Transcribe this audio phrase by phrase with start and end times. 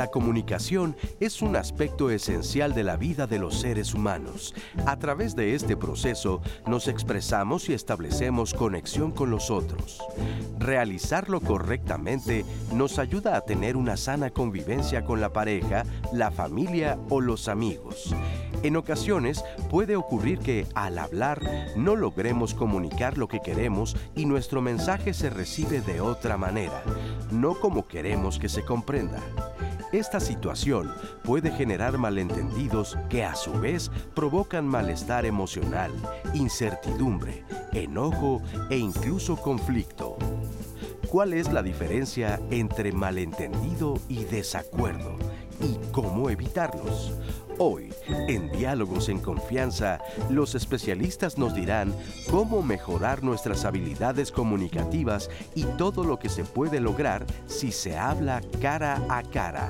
[0.00, 4.54] La comunicación es un aspecto esencial de la vida de los seres humanos.
[4.86, 10.00] A través de este proceso nos expresamos y establecemos conexión con los otros.
[10.58, 17.20] Realizarlo correctamente nos ayuda a tener una sana convivencia con la pareja, la familia o
[17.20, 18.14] los amigos.
[18.62, 21.42] En ocasiones puede ocurrir que al hablar
[21.76, 26.82] no logremos comunicar lo que queremos y nuestro mensaje se recibe de otra manera,
[27.30, 29.20] no como queremos que se comprenda.
[29.92, 30.92] Esta situación
[31.24, 35.90] puede generar malentendidos que a su vez provocan malestar emocional,
[36.32, 40.16] incertidumbre, enojo e incluso conflicto.
[41.08, 45.16] ¿Cuál es la diferencia entre malentendido y desacuerdo?
[45.60, 47.12] ¿Y cómo evitarlos?
[47.62, 49.98] Hoy, en Diálogos en Confianza,
[50.30, 51.94] los especialistas nos dirán
[52.30, 58.40] cómo mejorar nuestras habilidades comunicativas y todo lo que se puede lograr si se habla
[58.62, 59.68] cara a cara.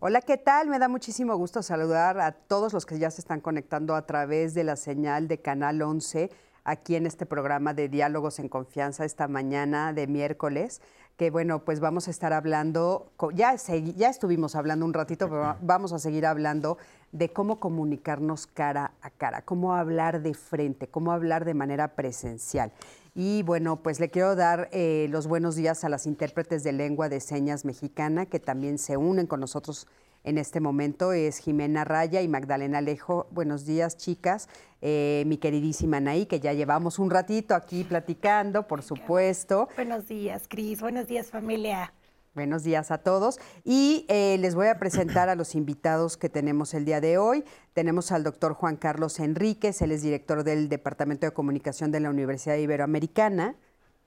[0.00, 0.66] Hola, ¿qué tal?
[0.66, 4.54] Me da muchísimo gusto saludar a todos los que ya se están conectando a través
[4.54, 6.32] de la señal de Canal 11
[6.64, 10.80] aquí en este programa de Diálogos en Confianza esta mañana de miércoles
[11.16, 15.92] que bueno, pues vamos a estar hablando, ya, ya estuvimos hablando un ratito, pero vamos
[15.92, 16.76] a seguir hablando
[17.12, 22.72] de cómo comunicarnos cara a cara, cómo hablar de frente, cómo hablar de manera presencial.
[23.14, 27.08] Y bueno, pues le quiero dar eh, los buenos días a las intérpretes de lengua
[27.08, 29.86] de señas mexicana que también se unen con nosotros
[30.24, 33.28] en este momento es Jimena Raya y Magdalena Alejo.
[33.30, 34.48] Buenos días, chicas.
[34.80, 39.68] Eh, mi queridísima Anaí, que ya llevamos un ratito aquí platicando, por supuesto.
[39.76, 40.80] Buenos días, Cris.
[40.80, 41.92] Buenos días, familia.
[42.34, 43.38] Buenos días a todos.
[43.64, 47.44] Y eh, les voy a presentar a los invitados que tenemos el día de hoy.
[47.74, 52.10] Tenemos al doctor Juan Carlos Enríquez, él es director del Departamento de Comunicación de la
[52.10, 53.56] Universidad Iberoamericana.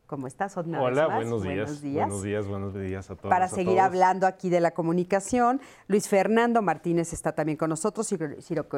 [0.08, 1.56] ¿Cómo estás, Hola, buenos días.
[1.66, 2.08] buenos días.
[2.08, 3.30] Buenos días, buenos días a todos.
[3.30, 8.08] Para seguir hablando aquí de la comunicación, Luis Fernando Martínez está también con nosotros,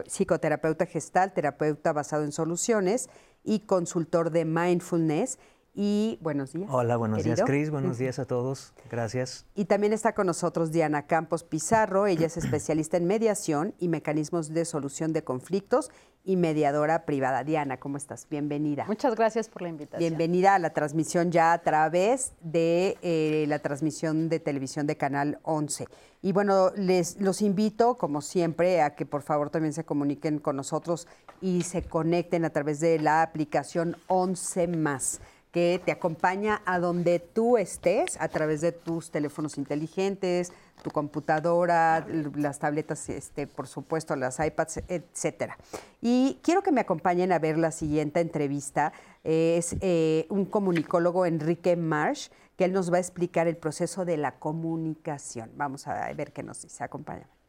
[0.07, 3.11] psicoterapeuta gestal, terapeuta basado en soluciones
[3.43, 5.37] y consultor de mindfulness
[5.73, 6.69] y buenos días.
[6.71, 7.69] Hola, buenos días, Cris.
[7.69, 8.73] Buenos días a todos.
[8.89, 9.45] Gracias.
[9.55, 12.07] Y también está con nosotros Diana Campos Pizarro.
[12.07, 15.91] Ella es especialista en mediación y mecanismos de solución de conflictos
[16.23, 17.43] y mediadora privada.
[17.43, 18.27] Diana, ¿cómo estás?
[18.29, 18.85] Bienvenida.
[18.87, 19.99] Muchas gracias por la invitación.
[19.99, 25.39] Bienvenida a la transmisión ya a través de eh, la transmisión de televisión de Canal
[25.43, 25.87] 11.
[26.21, 30.57] Y bueno, les los invito, como siempre, a que por favor también se comuniquen con
[30.57, 31.07] nosotros
[31.41, 35.21] y se conecten a través de la aplicación 11 más
[35.51, 42.05] que te acompaña a donde tú estés a través de tus teléfonos inteligentes, tu computadora,
[42.35, 45.57] las tabletas, este, por supuesto, las iPads, etcétera.
[46.01, 48.93] Y quiero que me acompañen a ver la siguiente entrevista.
[49.23, 54.17] Es eh, un comunicólogo, Enrique Marsh, que él nos va a explicar el proceso de
[54.17, 55.51] la comunicación.
[55.55, 56.83] Vamos a ver qué nos dice.
[56.83, 57.39] Acompáñame.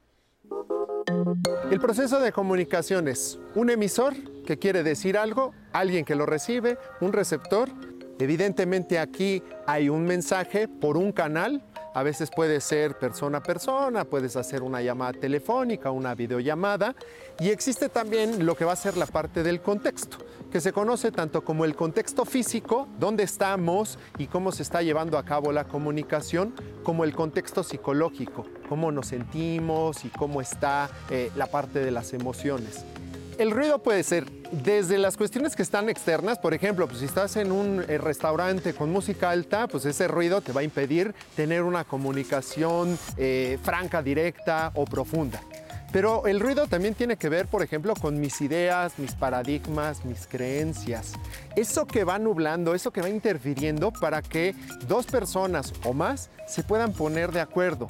[1.70, 6.78] El proceso de comunicación es un emisor que quiere decir algo, alguien que lo recibe,
[7.00, 7.68] un receptor
[8.20, 11.62] Evidentemente aquí hay un mensaje por un canal,
[11.94, 16.94] a veces puede ser persona a persona, puedes hacer una llamada telefónica, una videollamada,
[17.38, 20.18] y existe también lo que va a ser la parte del contexto,
[20.52, 25.16] que se conoce tanto como el contexto físico, dónde estamos y cómo se está llevando
[25.16, 31.30] a cabo la comunicación, como el contexto psicológico, cómo nos sentimos y cómo está eh,
[31.36, 32.84] la parte de las emociones.
[33.40, 37.36] El ruido puede ser desde las cuestiones que están externas, por ejemplo, pues si estás
[37.36, 41.62] en un eh, restaurante con música alta, pues ese ruido te va a impedir tener
[41.62, 45.40] una comunicación eh, franca, directa o profunda.
[45.90, 50.26] Pero el ruido también tiene que ver, por ejemplo, con mis ideas, mis paradigmas, mis
[50.26, 51.14] creencias.
[51.56, 54.54] Eso que va nublando, eso que va interfiriendo para que
[54.86, 57.88] dos personas o más se puedan poner de acuerdo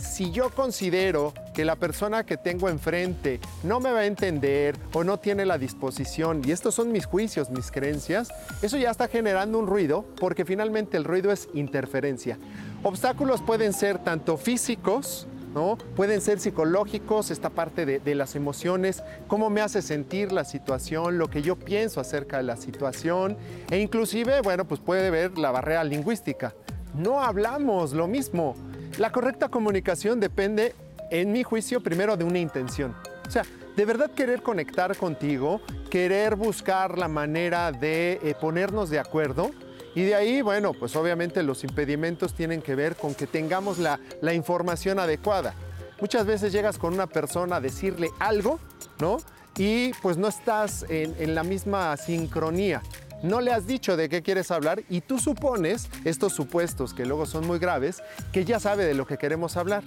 [0.00, 5.04] si yo considero que la persona que tengo enfrente no me va a entender o
[5.04, 8.28] no tiene la disposición, y estos son mis juicios, mis creencias,
[8.62, 12.38] eso ya está generando un ruido porque finalmente el ruido es interferencia.
[12.82, 15.76] Obstáculos pueden ser tanto físicos, ¿no?
[15.96, 21.28] Pueden ser psicológicos, esta parte de, las emociones, cómo me hace sentir la situación, lo
[21.28, 23.36] que yo pienso acerca de la situación,
[23.70, 26.54] e inclusive, bueno, pues puede ver la barrera lingüística.
[26.94, 28.54] No hablamos lo mismo.
[28.98, 30.74] La correcta comunicación depende,
[31.10, 32.94] en mi juicio, primero de una intención.
[33.26, 33.44] O sea,
[33.76, 35.60] de verdad querer conectar contigo,
[35.90, 39.50] querer buscar la manera de eh, ponernos de acuerdo.
[39.94, 43.98] Y de ahí, bueno, pues obviamente los impedimentos tienen que ver con que tengamos la,
[44.34, 45.54] información adecuada.
[46.00, 48.60] Muchas veces llegas con una persona a decirle algo,
[48.98, 49.18] ¿no?
[49.56, 52.82] Y pues no estás en, en la misma sincronía.
[53.22, 57.26] No le has dicho de qué quieres hablar y tú supones, estos supuestos que luego
[57.26, 58.02] son muy graves,
[58.32, 59.82] que ya sabe de lo que queremos hablar.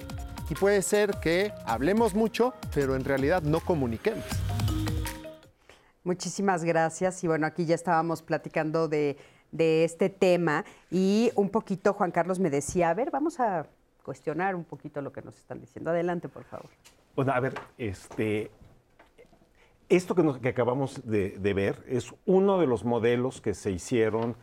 [0.50, 4.24] Y puede ser que hablemos mucho, pero en realidad no comuniquemos.
[6.04, 7.24] Muchísimas gracias.
[7.24, 9.18] Y bueno, aquí ya estábamos platicando de,
[9.52, 13.66] de este tema y un poquito Juan Carlos me decía, a ver, vamos a
[14.04, 15.90] cuestionar un poquito lo que nos están diciendo.
[15.90, 16.70] Adelante, por favor.
[17.16, 18.52] Bueno, a ver, este,
[19.96, 24.36] esto que, acabamos de, ver es uno de los modelos que se hicieron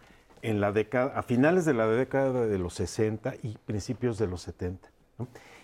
[0.43, 4.43] en la década, a finales de la década de los 60 y principios de los
[4.43, 4.91] 70.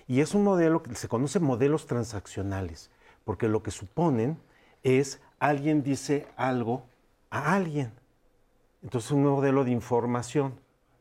[0.06, 2.90] Y es un modelo que se conoce modelos transaccionales,
[3.24, 4.38] porque lo que suponen
[4.82, 6.84] es alguien dice algo
[7.30, 7.92] a alguien.
[8.82, 10.54] Entonces, un modelo de información.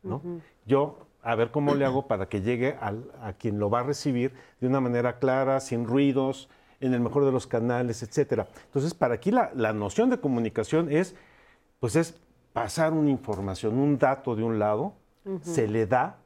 [0.04, 0.22] ¿no?
[0.66, 4.34] Yo a ver cómo le hago para que llegue a quien lo va a recibir
[4.62, 6.50] de una manera clara, sin ruidos,
[6.80, 8.48] en el mejor de los canales, etcétera.
[8.66, 11.16] Entonces, para aquí la, noción de comunicación es,
[11.80, 12.16] pues es
[12.54, 14.94] pasar una información, un dato de un lado,
[15.42, 16.18] se le da,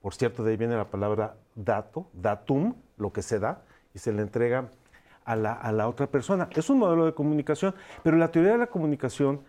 [0.00, 3.62] por cierto, de ahí viene la palabra dato, datum, lo que se da,
[3.92, 4.68] y se le entrega
[5.24, 6.48] a la, a la otra persona.
[6.54, 9.40] Es un modelo de comunicación, pero la teoría de la comunicación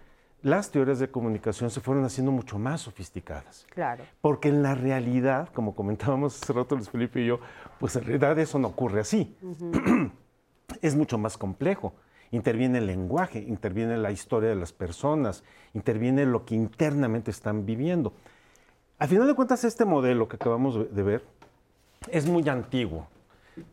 [0.44, 3.66] las teorías de comunicación se fueron haciendo mucho más sofisticadas.
[3.70, 4.04] Claro.
[4.22, 7.40] Porque en la realidad, como comentábamos hace rato Luis Felipe y yo,
[7.80, 9.36] pues en realidad eso no ocurre así.
[10.82, 11.94] es mucho más complejo.
[12.32, 15.44] Interviene el lenguaje, interviene la historia de las personas,
[15.74, 18.14] interviene lo que internamente están viviendo.
[19.00, 21.24] Al final de cuentas, este modelo que acabamos de ver
[22.12, 23.08] es muy antiguo.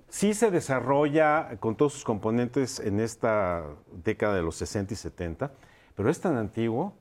[0.09, 3.65] Sí se desarrolla con todos sus componentes en esta
[4.05, 5.53] década de los 60 y 70,
[5.95, 6.95] pero es tan antiguo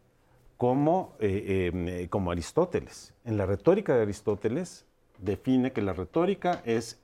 [0.57, 3.13] como, eh, eh, como Aristóteles.
[3.25, 4.85] En la retórica de Aristóteles
[5.19, 7.01] define que la retórica es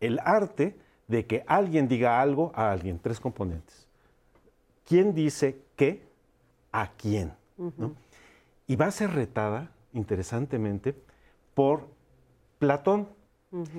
[0.00, 0.76] el arte
[1.08, 3.86] de que alguien diga algo a alguien, tres componentes.
[4.86, 6.02] ¿Quién dice qué
[6.72, 7.32] a quién?
[8.66, 10.94] Y va a ser retada, interesantemente,
[11.54, 11.86] por
[12.58, 13.08] Platón,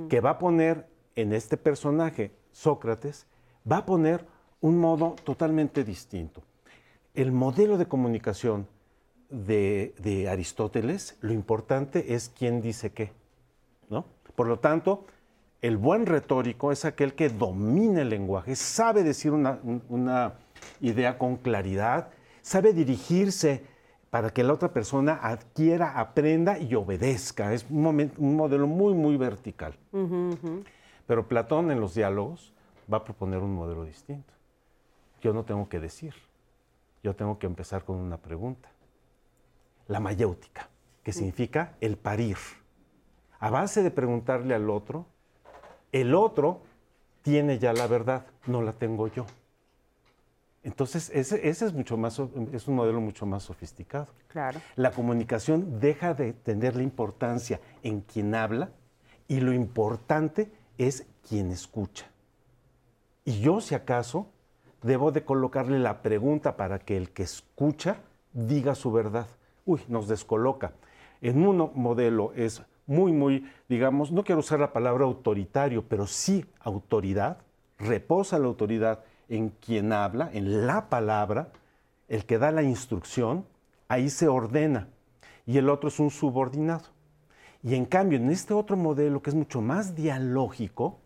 [0.10, 3.27] que va a poner en este personaje, Sócrates,
[3.69, 4.25] va a poner
[4.62, 6.42] un modo totalmente distinto
[7.16, 8.68] el modelo de comunicación
[9.30, 13.12] de, Aristóteles, lo importante es quién dice qué.
[13.89, 14.06] ¿no?
[14.36, 15.06] Por lo tanto,
[15.68, 20.34] el buen retórico es aquel que domina el lenguaje, sabe decir una,
[20.80, 22.10] idea con claridad,
[22.42, 23.64] sabe dirigirse
[24.10, 27.54] para que la otra persona adquiera, aprenda y obedezca.
[27.54, 29.76] Es un, un modelo muy, muy vertical.
[31.08, 32.54] Pero Platón en los diálogos
[32.92, 34.34] va a proponer un modelo distinto.
[35.22, 36.14] Yo no tengo que decir
[37.06, 38.68] yo tengo que empezar con una pregunta.
[39.88, 40.70] La mayéutica,
[41.04, 42.38] que significa el parir.
[43.40, 45.06] A base de preguntarle al otro,
[45.96, 46.60] el otro
[47.22, 49.26] tiene ya la verdad, no la tengo yo.
[50.62, 52.20] Entonces, ese, es, mucho más,
[52.52, 54.08] es un modelo mucho más sofisticado.
[54.28, 54.60] Claro.
[54.76, 58.72] La comunicación deja de tener la importancia en quien habla
[59.30, 62.08] y lo importante es quien escucha.
[63.24, 64.28] Y yo, si acaso,
[64.82, 67.98] debo de colocarle la pregunta para que el que escucha
[68.34, 69.28] diga su verdad.
[69.66, 70.74] Uy, nos descoloca.
[71.22, 76.46] En un modelo es muy, muy, digamos, no quiero usar la palabra autoritario, pero sí
[76.60, 77.38] autoridad,
[77.77, 81.51] reposa la autoridad en quien habla, en la palabra,
[82.08, 83.46] el que da la instrucción,
[83.88, 84.88] ahí se ordena,
[85.46, 86.86] y el otro es un subordinado.
[87.63, 91.00] Y en cambio, en este otro modelo, que es mucho más dialógico,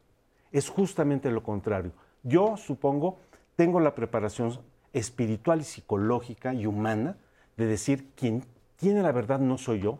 [0.51, 1.91] es justamente lo contrario.
[2.24, 3.17] Yo supongo
[3.55, 4.57] tengo la preparación
[4.93, 7.17] espiritual y psicológica y humana
[7.57, 8.45] de decir, quien
[8.77, 10.00] tiene la verdad no soy yo,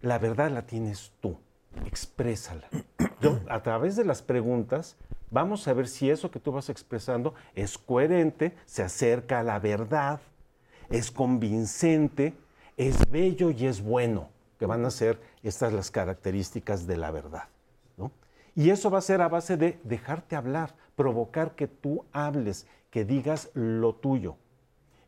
[0.00, 1.38] la verdad la tienes tú,
[1.86, 2.68] exprésala.
[3.20, 4.96] Yo, a través de las preguntas,
[5.30, 9.58] vamos a ver si eso que tú vas expresando es coherente, se acerca a la
[9.58, 10.20] verdad,
[10.88, 12.34] es convincente,
[12.76, 17.44] es bello y es bueno, que van a ser estas las características de la verdad.
[18.56, 23.04] Y eso va a ser a base de dejarte hablar, provocar que tú hables, que
[23.04, 24.36] digas lo tuyo.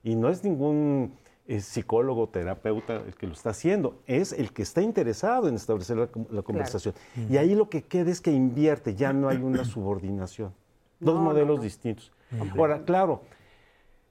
[0.04, 4.62] Y no es ningún eh, psicólogo, terapeuta el que lo está haciendo, es el que
[4.62, 6.94] está interesado en establecer la, conversación.
[7.28, 10.54] Y ahí lo que queda es que invierte, ya no hay una subordinación.
[11.00, 12.12] Dos modelos distintos.
[12.56, 13.22] Ahora, claro,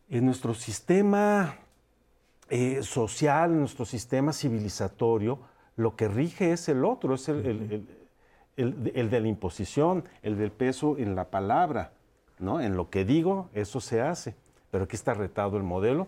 [0.10, 1.58] en nuestro sistema
[2.50, 5.40] eh, social, en nuestro sistema civilizatorio,
[5.78, 7.88] lo que rige es el otro, es el
[8.58, 11.94] el, de la imposición, el del peso en la palabra,
[12.40, 12.62] ¿no?
[12.62, 14.36] En lo que digo, eso se hace.
[14.70, 16.08] Pero aquí está retado el modelo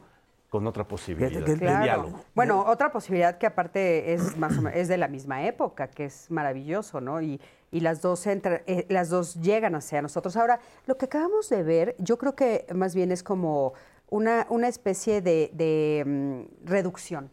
[0.53, 2.19] con otra posibilidad de diálogo.
[2.36, 7.01] Bueno, otra posibilidad que aparte es más es de la misma época, que es maravilloso,
[7.01, 7.24] ¿no?
[7.24, 7.41] Y,
[7.72, 10.38] las dos eh, las dos llegan hacia nosotros.
[10.38, 13.74] Ahora, lo que acabamos de ver, yo creo que más bien es como
[14.12, 17.31] una, una especie de, mm, reducción.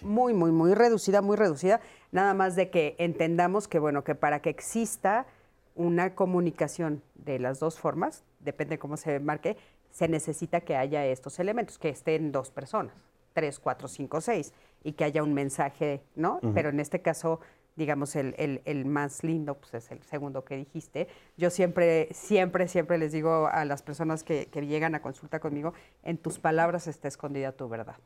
[0.00, 1.80] Muy, muy, muy reducida, muy reducida.
[2.10, 5.26] Nada más de que entendamos que, bueno, que para que exista
[5.74, 9.58] una comunicación de las dos formas, depende cómo se marque,
[9.96, 12.92] se necesita que haya estos elementos, que estén dos personas,
[13.32, 14.52] tres, cuatro, cinco, seis,
[14.84, 16.38] y que haya un mensaje, ¿no?
[16.52, 17.40] Pero en este caso,
[17.76, 21.08] digamos, el, el, más lindo, pues es el segundo que dijiste.
[21.38, 25.72] Yo siempre, siempre, siempre les digo a las personas que, que llegan a consulta conmigo,
[26.02, 27.96] en tus palabras está escondida tu verdad.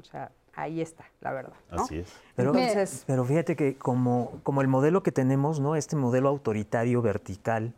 [0.00, 1.56] O sea, ahí está, la verdad.
[1.70, 2.14] Así es.
[2.36, 2.52] Pero,
[3.04, 5.74] pero fíjate que como, como el modelo que tenemos, ¿no?
[5.74, 7.74] Este modelo autoritario vertical,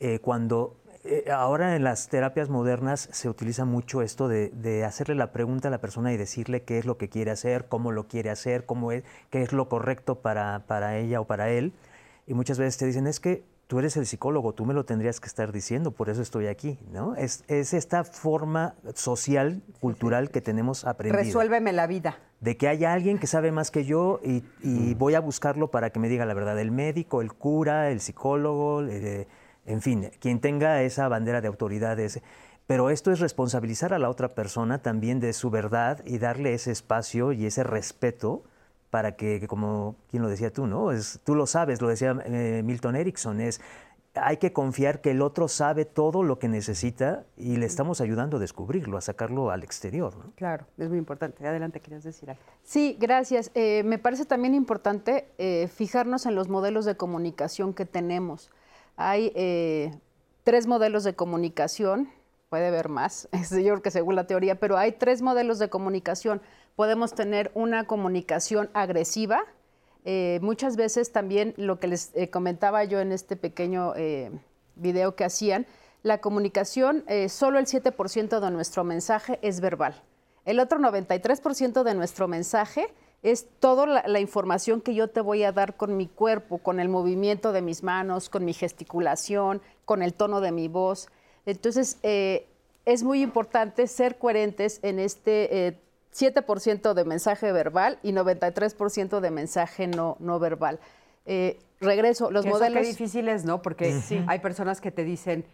[0.00, 0.78] eh, cuando
[1.08, 5.70] eh, ahora en las terapias modernas se utiliza mucho esto de, hacerle la pregunta a
[5.70, 8.92] la persona y decirle qué es lo que quiere hacer, cómo lo quiere hacer, cómo
[8.92, 11.72] es, qué es lo correcto para, para ella o para él.
[12.26, 15.20] Y muchas veces te dicen, es que tú eres el psicólogo, tú me lo tendrías
[15.20, 17.14] que estar diciendo, por eso estoy aquí, ¿no?
[17.16, 21.22] Es, es esta forma social, cultural que tenemos aprendido.
[21.22, 22.18] Resuélveme la vida.
[22.40, 25.90] De que haya alguien que sabe más que yo y, y voy a buscarlo para
[25.90, 26.58] que me diga la verdad.
[26.58, 29.26] El médico, el cura, el psicólogo, eh,
[29.68, 31.98] en fin, quien tenga esa bandera de autoridad.
[32.66, 36.70] Pero esto es responsabilizar a la otra persona también de su verdad y darle ese
[36.70, 38.42] espacio y ese respeto
[38.90, 40.92] para que, como quien lo decía tú, ¿no?
[40.92, 43.60] Es, tú lo sabes, lo decía eh, Milton Erickson, es
[44.14, 48.38] hay que confiar que el otro sabe todo lo que necesita y le estamos ayudando
[48.38, 50.16] a descubrirlo, a sacarlo al exterior.
[50.16, 50.32] ¿no?
[50.34, 51.46] Claro, es muy importante.
[51.46, 52.42] Adelante, querías decir algo.
[52.62, 53.50] Sí, gracias.
[53.54, 58.50] Eh, me parece también importante eh, fijarnos en los modelos de comunicación que tenemos.
[59.00, 59.32] Hay
[60.44, 62.10] tres modelos de comunicación,
[62.50, 66.42] puede haber más, yo creo que según la teoría, pero hay tres modelos de comunicación
[66.78, 69.42] podemos tener una comunicación agresiva.
[70.04, 74.30] Eh, muchas veces también lo que les eh, comentaba yo en este pequeño eh,
[74.76, 75.66] video que hacían,
[76.04, 80.00] la comunicación, solo el 7% de nuestro mensaje es verbal.
[80.44, 82.86] El otro 93% de nuestro mensaje
[83.22, 86.88] es toda la, información que yo te voy a dar con mi cuerpo, con el
[86.88, 91.08] movimiento de mis manos, con mi gesticulación, con el tono de mi voz.
[91.44, 95.80] Entonces, es muy importante ser coherentes en este
[96.14, 100.78] 7% de mensaje verbal y 93% de mensaje no, no verbal.
[101.26, 102.82] Eh, regreso, los modelos...
[102.82, 103.62] Qué difícil es, ¿no?
[103.62, 105.44] Porque hay personas que te dicen,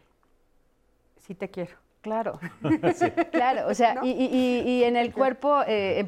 [1.27, 1.77] sí te quiero.
[2.01, 2.39] Claro,
[3.33, 5.99] claro, o sea, y, en el cuerpo eh,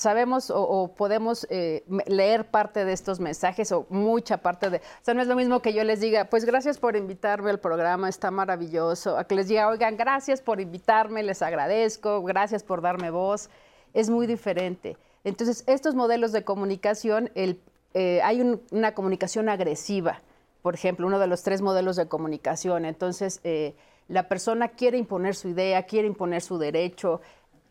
[0.00, 4.78] sabemos o, podemos eh, leer parte de estos mensajes o mucha parte de...
[4.78, 7.60] O sea, no es lo mismo que yo les diga, pues gracias por invitarme al
[7.60, 12.82] programa, está maravilloso, a que les diga, oigan, gracias por invitarme, les agradezco, gracias por
[12.82, 13.50] darme voz
[13.94, 14.96] es muy diferente.
[15.24, 18.40] Entonces, estos modelos de comunicación, eh, hay
[18.70, 20.22] una comunicación agresiva,
[20.62, 22.84] por ejemplo, uno de los tres modelos de comunicación.
[22.84, 23.74] Entonces, eh,
[24.08, 27.20] la persona quiere imponer su idea, quiere imponer su derecho,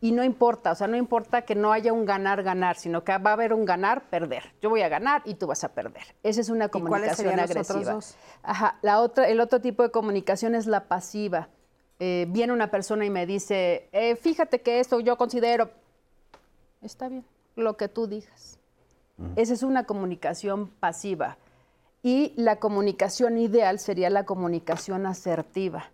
[0.02, 3.32] y no importa, o sea, no importa que no haya un ganar-ganar, sino que va
[3.32, 4.54] a haber un ganar-perder.
[4.62, 6.04] Yo voy a ganar y tú vas a perder.
[6.24, 8.00] Esa es una comunicación agresiva.
[8.44, 11.50] Ajá, la otra, el otro tipo de comunicación es la pasiva.
[12.00, 13.90] Eh, viene una persona y me dice,
[14.22, 15.70] fíjate que esto yo considero,
[16.82, 17.26] está bien,
[17.58, 18.58] lo que tú digas.
[19.36, 21.38] Esa es una comunicación pasiva.
[22.02, 25.92] Y la comunicación ideal sería la comunicación asertiva.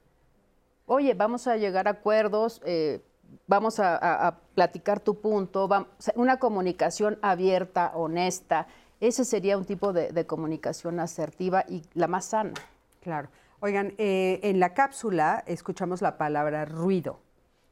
[0.85, 3.01] Oye, vamos a llegar a acuerdos, eh,
[3.47, 5.69] vamos a, platicar tu punto,
[6.15, 8.67] una comunicación abierta, honesta.
[8.99, 12.53] Ese sería un tipo de, comunicación asertiva y la más sana.
[13.01, 13.29] Claro.
[13.59, 17.19] Oigan, eh, en la cápsula escuchamos la palabra ruido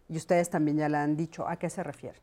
[0.10, 1.48] y ustedes también ya la han dicho.
[1.48, 2.20] ¿A qué se refiere?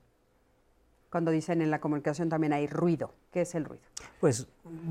[1.11, 3.13] cuando dicen en la comunicación también hay ruido.
[3.33, 3.83] ¿Qué es el ruido?
[4.21, 4.47] Pues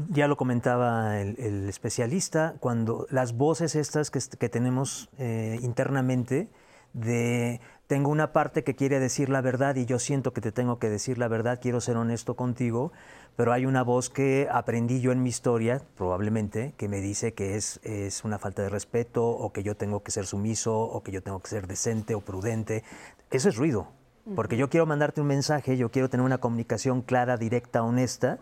[0.10, 6.50] ya lo comentaba el, especialista, cuando las voces estas que, tenemos eh, internamente,
[6.94, 10.78] de tengo una parte que quiere decir la verdad y yo siento que te tengo
[10.78, 12.92] que decir la verdad, quiero ser honesto contigo,
[13.36, 17.56] pero hay una voz que aprendí yo en mi historia, probablemente, que me dice que
[17.56, 21.12] es, es una falta de respeto o que yo tengo que ser sumiso o que
[21.12, 22.84] yo tengo que ser decente o prudente.
[23.32, 23.88] Eso es ruido,
[24.36, 28.38] porque yo quiero mandarte un mensaje, yo quiero tener una comunicación clara, directa, honesta,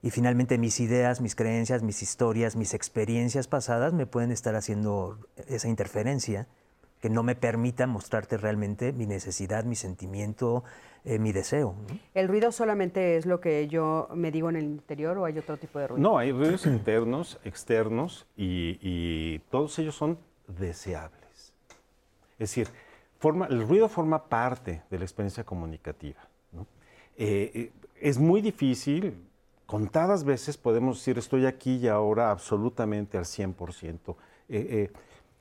[0.00, 5.18] y finalmente mis ideas, mis creencias, mis historias, mis experiencias pasadas me pueden estar haciendo
[5.48, 6.46] esa interferencia
[7.00, 10.64] que no me permita mostrarte realmente mi necesidad, mi sentimiento,
[11.04, 11.74] eh, mi deseo.
[12.14, 15.56] ¿El ruido solamente es lo que yo me digo en el interior o hay otro
[15.56, 16.02] tipo de ruido?
[16.02, 21.52] No, hay ruidos internos, externos y, y todos ellos son deseables.
[22.38, 22.68] Es decir,
[23.48, 26.20] el ruido forma parte de la experiencia comunicativa.
[27.16, 29.14] Eh, eh, es muy difícil,
[29.64, 34.16] contadas veces podemos decir estoy aquí y ahora absolutamente al 100%.
[34.48, 34.92] Eh,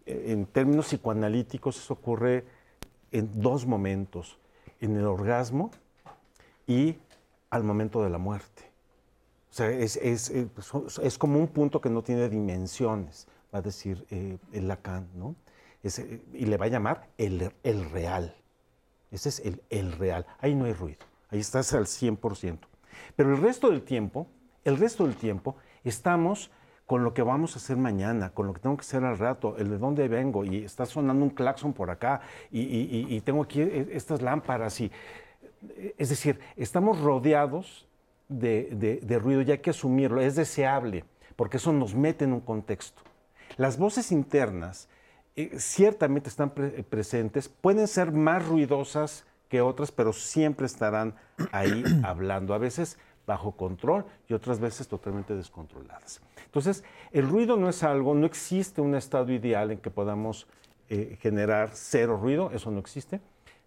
[0.05, 2.45] en términos psicoanalíticos eso ocurre
[3.11, 4.37] en dos momentos,
[4.79, 5.71] en el orgasmo
[6.67, 6.97] y
[7.49, 8.63] al momento de la muerte.
[9.49, 10.49] O sea, es, es, eh,
[11.01, 15.35] es como un punto que no tiene dimensiones, va a decir eh, Lacan, ¿no?
[15.81, 18.35] Eh, y le va a llamar el, el real.
[19.11, 20.25] Ese es el, el, real.
[20.39, 21.05] Ahí no hay ruido.
[21.29, 22.59] Ahí estás al 100%.
[23.15, 24.27] Pero el resto del tiempo,
[24.65, 26.51] el resto del tiempo, estamos
[26.85, 29.55] con lo que vamos a hacer mañana, con lo que tengo que hacer al rato,
[29.57, 33.89] el de dónde vengo, y está sonando un claxon por acá, y, tengo aquí e,
[33.91, 34.91] estas lámparas, y
[35.97, 37.87] es decir, estamos rodeados
[38.27, 43.01] de, ruido y hay que asumirlo, es deseable, porque eso nos mete en un contexto.
[43.57, 44.87] Las voces internas
[45.35, 51.15] eh, ciertamente están presentes, pueden ser más ruidosas que otras, pero siempre estarán
[51.51, 52.53] ahí hablando.
[52.53, 56.21] A veces bajo control y otras veces totalmente descontroladas.
[56.45, 60.47] Entonces, el ruido no es algo, no existe un estado ideal en que podamos
[60.89, 63.19] eh, generar cero ruido, eso no existe,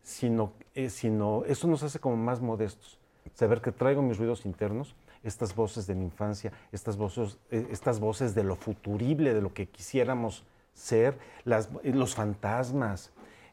[0.03, 2.99] sino, eh, sino eso nos hace como más modestos.
[3.35, 8.01] Saber que traigo mis ruidos internos, estas voces de mi infancia, estas voces, eh, estas
[8.01, 13.11] voces de lo futurible, de lo que quisiéramos ser, las, los fantasmas,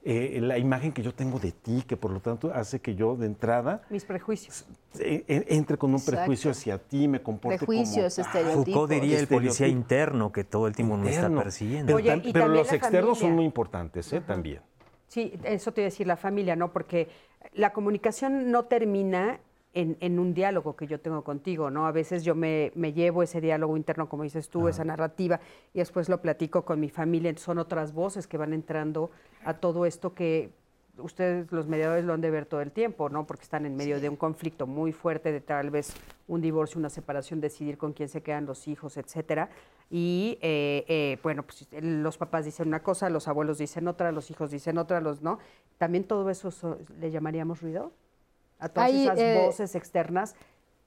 [0.07, 3.15] eh, la imagen que yo tengo de ti, que por lo tanto hace que yo
[3.15, 3.81] de entrada...
[3.89, 4.67] Mis prejuicios.
[4.99, 8.27] entre con un prejuicio hacia ti, me comporte prejuicios, como...
[8.27, 8.65] estereotipos.
[8.65, 11.97] Foucault diría el policía interno que todo el tiempo nos está persiguiendo.
[12.31, 14.21] Pero, los externos son muy importantes, ¿eh?
[14.21, 14.61] También.
[15.07, 16.71] Sí, eso te iba a decir la familia, ¿no?
[16.71, 17.09] Porque
[17.53, 19.39] la comunicación no termina
[19.75, 21.85] en, un diálogo que yo tengo contigo, ¿no?
[21.85, 25.41] A veces yo me, llevo ese diálogo interno, como dices tú, esa narrativa,
[25.73, 27.35] y después lo platico con mi familia.
[27.37, 29.11] Son otras voces que van entrando
[29.43, 30.49] a todo esto que
[30.97, 33.27] ustedes, los mediadores, lo han de ver todo el tiempo, ¿no?
[33.27, 35.93] Porque están en medio de un conflicto muy fuerte, de tal vez
[36.29, 39.49] un divorcio, una separación, decidir con quién se quedan los hijos, etcétera.
[39.91, 44.31] Y eh, eh, bueno, pues los papás dicen una cosa, los abuelos dicen otra, los
[44.31, 45.39] hijos dicen otra, los no.
[45.77, 47.91] También todo eso le llamaríamos ruido
[48.59, 50.35] a todas esas eh, voces externas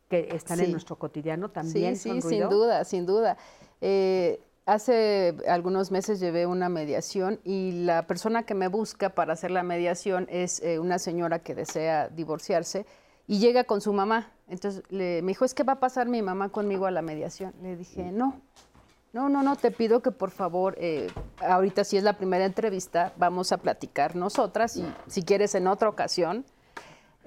[0.09, 1.96] que están en nuestro cotidiano también.
[1.96, 3.37] Sí, sí, sin duda, sin duda.
[3.81, 9.50] Eh, hace algunos meses llevé una mediación y la persona que me busca para hacer
[9.50, 12.87] la mediación es eh, una señora que desea divorciarse
[13.26, 14.33] y llega con su mamá.
[14.48, 17.52] Entonces le, me dijo, es que va a pasar mi mamá conmigo a la mediación.
[17.62, 18.40] Le dije, no,
[19.12, 20.78] no, no, no, te pido que por favor,
[21.38, 25.90] ahorita si es la primera entrevista, vamos a platicar nosotras y si quieres en otra
[25.90, 26.46] ocasión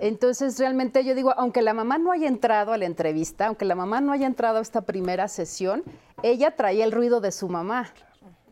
[0.02, 3.76] entonces, realmente yo digo, aunque la mamá no haya entrado a la entrevista, aunque la
[3.76, 5.84] mamá no haya entrado a esta primera sesión,
[6.24, 7.94] ella traía el ruido de su mamá.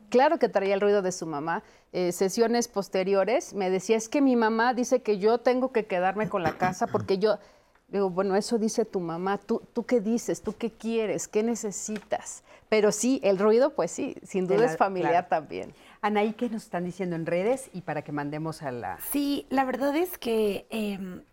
[0.09, 1.63] Claro que traía el ruido de su mamá.
[1.91, 6.29] Eh, sesiones posteriores me decía, es que mi mamá dice que yo tengo que quedarme
[6.29, 7.39] con la casa porque yo...
[7.87, 9.39] Digo, bueno, eso dice tu mamá.
[9.39, 10.43] ¿Tú, ¿Tú qué dices?
[10.43, 11.27] ¿Tú qué quieres?
[11.27, 12.43] ¿Qué necesitas?
[12.69, 15.73] Pero sí, el ruido, pues sí, sin duda es familiar también.
[16.01, 18.99] Anaí, ¿qué nos están diciendo en redes y para que mandemos a la...
[19.11, 21.23] Sí, la verdad es que em,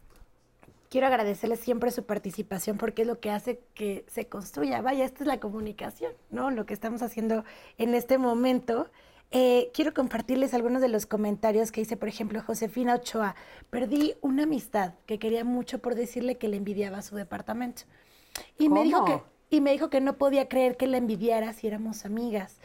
[0.91, 4.81] quiero agradecerles siempre su participación porque es lo que hace que se construya.
[4.81, 6.51] Vaya, esta es la comunicación, ¿no?
[6.51, 7.45] Lo que estamos haciendo
[7.79, 8.91] en este momento.
[9.33, 13.35] Eh, quiero compartirles algunos de los comentarios que hice, por ejemplo, Josefina Ochoa.
[13.71, 17.83] Perdí una amistad que quería mucho por decirle que le envidiaba su departamento.
[18.59, 21.69] Y me dijo que y me dijo que no podía creer que la envidiara si
[21.69, 22.59] éramos amigas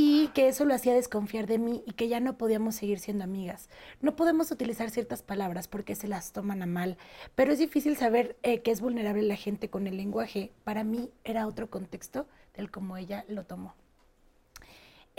[0.00, 3.24] y que eso lo hacía desconfiar de mí y que ya no podíamos seguir siendo
[3.24, 3.68] amigas.
[4.00, 6.96] No podemos utilizar ciertas palabras porque se las toman a mal,
[7.34, 10.52] pero es difícil saber eh, que es vulnerable la gente con el lenguaje.
[10.62, 13.74] Para mí era otro contexto del cómo ella lo tomó.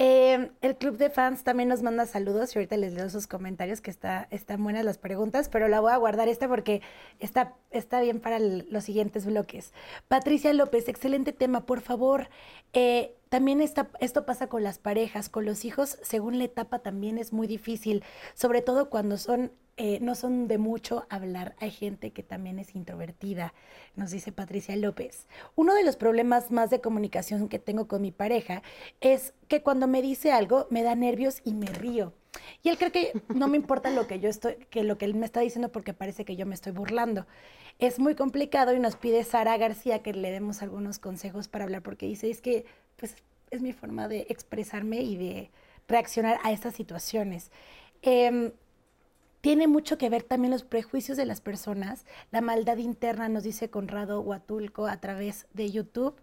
[0.02, 3.82] Eh, el club de fans también nos manda saludos y ahorita les leo sus comentarios,
[3.82, 6.82] que está, están buenas las preguntas, pero la voy a guardar esta porque
[7.20, 9.74] está, está bien para los siguientes bloques.
[10.08, 12.30] Patricia López, excelente tema, por favor.
[12.72, 17.18] Eh, también está, esto pasa con las parejas, con los hijos, según la etapa también
[17.18, 21.56] es muy difícil, sobre todo cuando son eh, no son de mucho hablar.
[21.60, 23.54] Hay gente que también es introvertida,
[23.96, 25.26] nos dice Patricia López.
[25.56, 28.62] Uno de los problemas más de comunicación que tengo con mi pareja
[29.00, 32.12] es que cuando me dice algo me da nervios y me río.
[32.62, 35.16] Y él cree que no me importa lo que yo estoy, que lo que él
[35.16, 37.26] me está diciendo porque parece que yo me estoy burlando.
[37.80, 41.84] Es muy complicado y nos pide Sara García que le demos algunos consejos para hablar
[41.84, 42.66] porque dice es que
[42.98, 43.16] pues
[43.50, 45.52] es mi forma de expresarme y de
[45.88, 47.50] reaccionar a estas situaciones.
[48.02, 48.52] Eh,
[49.42, 53.70] tiene mucho que ver también los prejuicios de las personas, la maldad interna, nos dice
[53.70, 56.16] Conrado Huatulco a través de YouTube.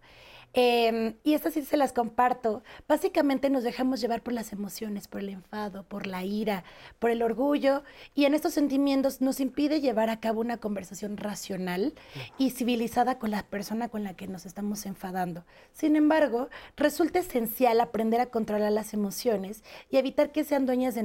[0.59, 2.63] Em, y estas sí se las comparto.
[2.89, 6.65] Básicamente nos dejamos llevar por las emociones, por el enfado, por la ira,
[6.99, 7.83] por el orgullo,
[8.15, 11.93] y en estos sentimientos nos impide llevar a cabo una conversación racional
[12.39, 15.45] y civilizada con la persona con la que nos estamos enfadando.
[15.75, 21.03] Sin embargo, resulta esencial aprender a controlar las emociones y evitar que sean dueñas de,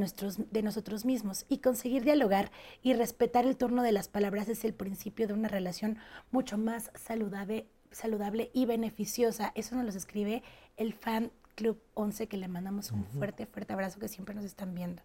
[0.50, 4.74] de nosotros mismos y conseguir dialogar y respetar el turno de las palabras es el
[4.74, 5.98] principio de una relación
[6.32, 9.52] mucho más saludable saludable y beneficiosa.
[9.56, 10.44] Eso nos lo escribe
[10.78, 14.74] el fan Club 11, que le mandamos un fuerte, fuerte abrazo, que siempre nos están
[14.74, 15.02] viendo.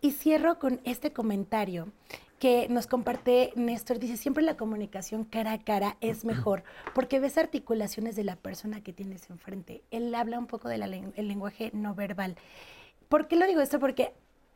[0.00, 1.92] Y cierro con este comentario
[2.38, 3.98] que nos comparte Néstor.
[3.98, 6.62] Dice, siempre la comunicación cara a cara es mejor
[6.94, 9.82] porque ves articulaciones de la persona que tienes enfrente.
[9.90, 12.36] Él habla un poco del lenguaje no verbal.
[13.08, 13.78] ¿Por qué lo digo esto?
[13.78, 14.12] Porque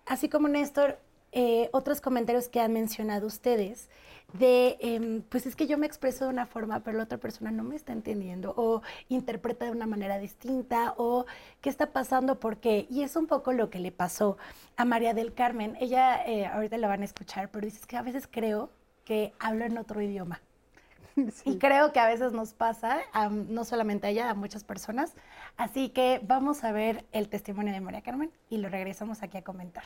[0.07, 0.99] así como Néstor,
[1.33, 3.89] eh, otros comentarios que han mencionado ustedes,
[4.35, 7.51] de, em, pues es que yo me expreso de una forma, pero la otra persona
[7.51, 11.25] no me está entendiendo o interpreta de una manera distinta o
[11.61, 12.87] qué está pasando, por qué.
[12.91, 14.37] Y es un poco lo que le pasó
[14.77, 15.77] a María del Carmen.
[15.81, 18.71] Ella, eh, ahorita la van a escuchar, pero dice que a veces creo
[19.05, 20.41] que hablo en otro idioma.
[21.45, 22.99] Y creo que a veces nos pasa,
[23.31, 25.15] no solamente a ella, a muchas personas.
[25.57, 29.43] Así que vamos a ver el testimonio de María Carmen y lo regresamos aquí a
[29.43, 29.85] comentar.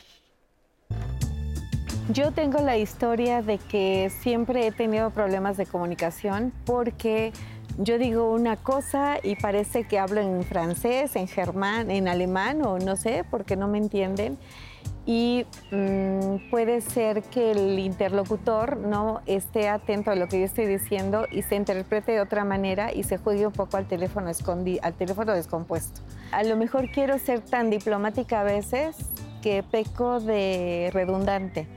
[2.09, 7.31] Yo tengo la historia de que siempre he tenido problemas de comunicación porque
[7.77, 12.77] yo digo una cosa y parece que hablo en francés, en germán, en alemán o
[12.77, 14.37] no sé, porque no me entienden.
[15.05, 20.65] Y mm, puede ser que el interlocutor no esté atento a lo que yo estoy
[20.65, 24.93] diciendo y se interprete de otra manera y se juegue un poco al teléfono, al
[24.93, 26.01] teléfono descompuesto.
[26.33, 28.97] A lo mejor quiero ser tan diplomática a veces
[29.41, 31.67] que peco de redundante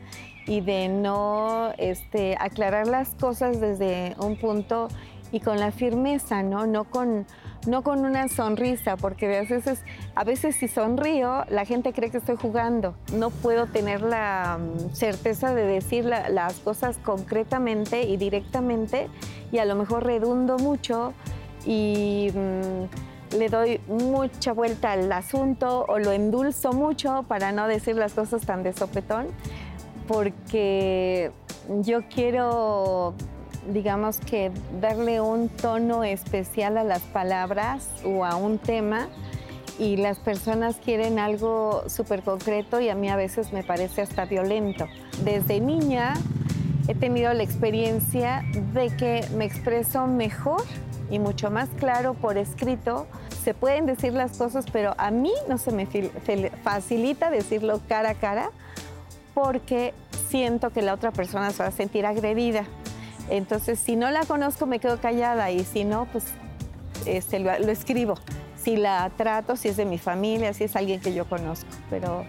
[0.47, 4.89] y de no este, aclarar las cosas desde un punto
[5.33, 6.67] y con la firmeza, ¿no?
[6.67, 7.27] No con,
[7.67, 9.83] no con una sonrisa, porque a veces,
[10.15, 12.95] a veces si sonrío, la gente cree que estoy jugando.
[13.13, 19.09] No puedo tener la mm, certeza de decir las cosas concretamente y directamente
[19.53, 21.13] y a lo mejor redundo mucho
[21.65, 27.97] y mm, le doy mucha vuelta al asunto o lo endulzo mucho para no decir
[27.97, 29.27] las cosas tan de sopetón
[30.07, 31.31] porque
[31.83, 33.15] yo quiero,
[33.73, 39.09] digamos que, darle un tono especial a las palabras o a un tema
[39.79, 44.25] y las personas quieren algo súper concreto y a mí a veces me parece hasta
[44.25, 44.87] violento.
[45.23, 46.15] Desde niña
[46.89, 48.43] he tenido la experiencia
[48.73, 50.63] de que me expreso mejor
[51.11, 53.07] y mucho más claro por escrito.
[53.43, 55.87] Se pueden decir las cosas, pero a mí no se me
[56.63, 58.51] facilita decirlo cara a cara
[59.37, 59.93] porque
[60.31, 62.65] siento que la otra persona se va a sentir agredida.
[63.29, 66.25] Entonces, si no la conozco, me quedo callada y si no, pues
[67.05, 68.15] este, lo, escribo.
[68.57, 72.25] Si la trato, si es de mi familia, si es alguien que yo conozco, pero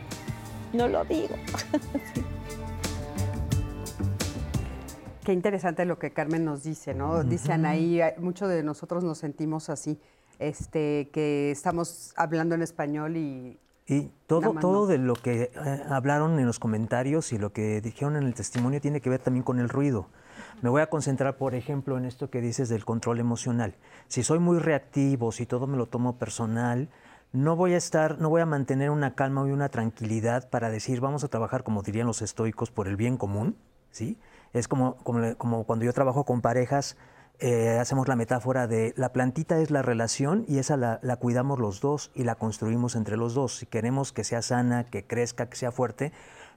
[0.74, 1.34] no lo digo.
[5.24, 7.24] Qué interesante lo que Carmen nos dice, ¿no?
[7.24, 9.98] Dicen ahí, muchos de nosotros nos sentimos así,
[10.40, 16.38] este, que estamos hablando en español y y todo, todo de lo que eh, hablaron
[16.40, 19.60] en los comentarios y lo que dijeron en el testimonio tiene que ver también con
[19.60, 20.10] el ruido.
[20.62, 23.76] Me voy a concentrar, por ejemplo, en esto que dices del control emocional.
[24.08, 26.90] Si soy muy reactivo, si todo me lo tomo personal,
[27.32, 31.00] no voy a estar, no voy a mantener una calma y una tranquilidad para decir
[31.00, 33.56] vamos a trabajar, como dirían los estoicos, por el bien común.
[33.92, 34.18] ¿sí?
[34.52, 36.98] Es como, como, como cuando yo trabajo con parejas,
[37.40, 41.82] eh, hacemos la metáfora de la plantita es la relación y esa la, cuidamos los
[41.82, 43.58] dos y la construimos entre los dos.
[43.58, 46.12] Si queremos que sea sana, que crezca, que sea fuerte,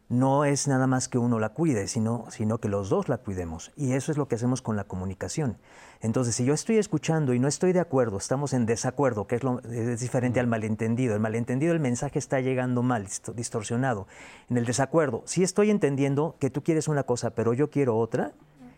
[0.09, 3.73] no es nada más que uno la cuide, sino, sino que los dos la cuidemos.
[3.77, 5.59] Y eso es lo que hacemos con la comunicación.
[6.01, 9.45] Entonces, si yo estoy escuchando y no estoy de acuerdo, estamos en desacuerdo, que es,
[9.45, 11.15] lo, es diferente al malentendido.
[11.15, 14.09] El malentendido, el mensaje está llegando mal, distorsionado.
[14.49, 18.33] En el desacuerdo, si estoy entendiendo que tú quieres una cosa, pero yo quiero otra,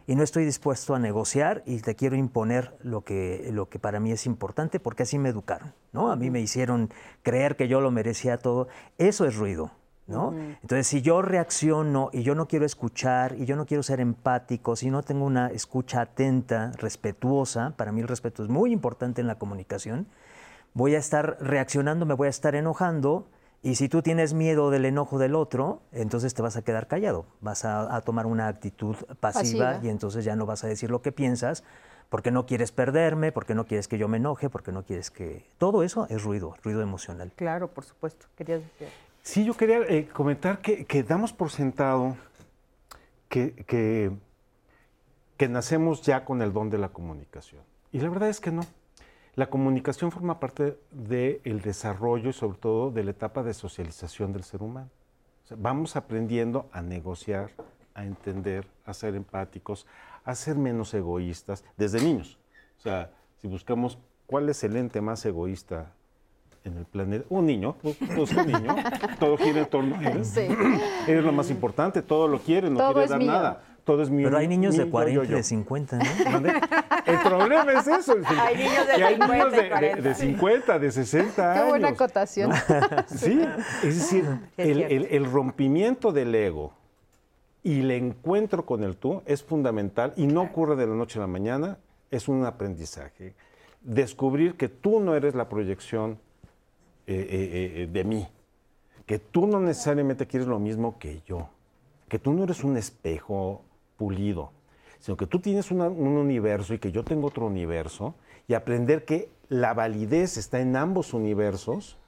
[0.07, 4.01] y no estoy dispuesto a negociar y te quiero imponer lo que, lo que para
[4.01, 6.11] mí es importante porque así me educaron, ¿no?
[6.11, 6.91] A mí me hicieron
[7.23, 8.69] creer que yo lo merecía todo.
[8.99, 9.71] Eso es ruido,
[10.07, 10.35] ¿no?
[10.63, 14.77] Entonces, si yo reacciono y yo no quiero escuchar y yo no quiero ser empático,
[14.77, 19.27] si no tengo una escucha atenta, respetuosa, para mí el respeto es muy importante en
[19.27, 20.07] la comunicación,
[20.75, 23.29] voy a estar reaccionando, me voy a estar enojando,
[23.63, 27.27] y si tú tienes miedo del enojo del otro, entonces te vas a quedar callado,
[27.41, 31.13] vas a, tomar una actitud pasiva, y entonces ya no vas a decir lo que
[31.13, 31.63] piensas,
[32.09, 35.47] porque no quieres perderme, porque no quieres que yo me enoje, porque no quieres que...
[35.59, 37.33] Todo eso es ruido, ruido emocional.
[37.37, 38.27] Claro, por supuesto.
[38.37, 38.89] Querías decir.
[39.23, 42.17] Sí, yo quería eh, comentar que, damos por sentado
[43.29, 44.11] que,
[45.37, 47.63] que nacemos ya con el don de la comunicación.
[47.93, 48.63] Y la verdad es que no.
[49.35, 54.45] La comunicación forma parte del desarrollo y sobre todo de la etapa de socialización del
[54.45, 54.91] ser humano.
[55.57, 57.51] vamos aprendiendo a negociar,
[57.95, 59.87] a entender, a ser empáticos,
[60.25, 62.39] a ser menos egoístas desde niños.
[62.79, 65.93] O sea, si buscamos cuál es el ente más egoísta
[66.65, 68.77] en el planeta, un niño, pues, pues un niño,
[69.19, 70.25] todo gira en torno a él.
[70.27, 70.47] Sí.
[71.07, 74.27] Eres lo más importante, todo lo quiere, no quiere dar nada todo es mío.
[74.29, 76.05] Pero hay niños de 40 y de 50, ¿no?
[77.07, 78.15] El problema es eso.
[78.27, 81.63] hay niños de, hay 50, niños de, de, 50, de 60 años.
[81.63, 82.53] Qué buena acotación.
[83.07, 83.41] Sí,
[83.83, 84.25] es decir,
[84.57, 86.73] el, el, rompimiento del ego
[87.63, 91.23] y el encuentro con el tú es fundamental y no ocurre de la noche a
[91.23, 91.79] la mañana,
[92.11, 93.35] es un aprendizaje.
[93.81, 96.19] Descubrir que tú no eres la proyección
[97.07, 98.29] eh, eh, eh, de mí,
[99.07, 101.49] que tú no necesariamente quieres lo mismo que yo,
[102.09, 103.65] que tú no eres un espejo
[104.03, 104.51] pulido,
[104.99, 108.17] sino que tú tienes un universo y que yo tengo otro universo,
[108.49, 111.99] y aprender que la validez está en ambos universos.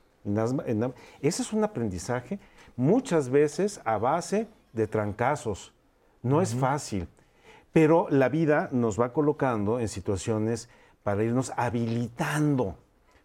[1.20, 2.40] ese es un aprendizaje
[2.74, 5.72] muchas veces a base de trancazos.
[6.20, 7.07] No es fácil,
[7.72, 10.68] pero la vida nos va colocando en situaciones
[11.04, 12.76] para irnos habilitando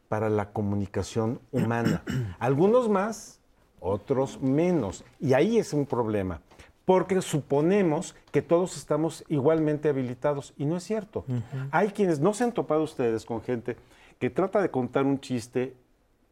[0.09, 2.03] para la comunicación humana.
[2.39, 3.39] Algunos más,
[3.79, 5.03] otros menos.
[5.19, 6.41] Y ahí es un problema
[6.89, 11.23] porque suponemos que todos estamos igualmente habilitados y no es cierto.
[11.69, 13.77] Hay quienes no se han topado ustedes con gente
[14.17, 15.75] que trata de contar un chiste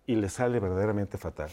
[0.07, 1.51] y le sale verdaderamente fatal.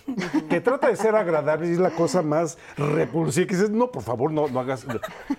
[0.49, 3.47] que trata de ser agradable y es la cosa más repulsiva.
[3.47, 4.87] Que dices, no, por favor, no, no hagas.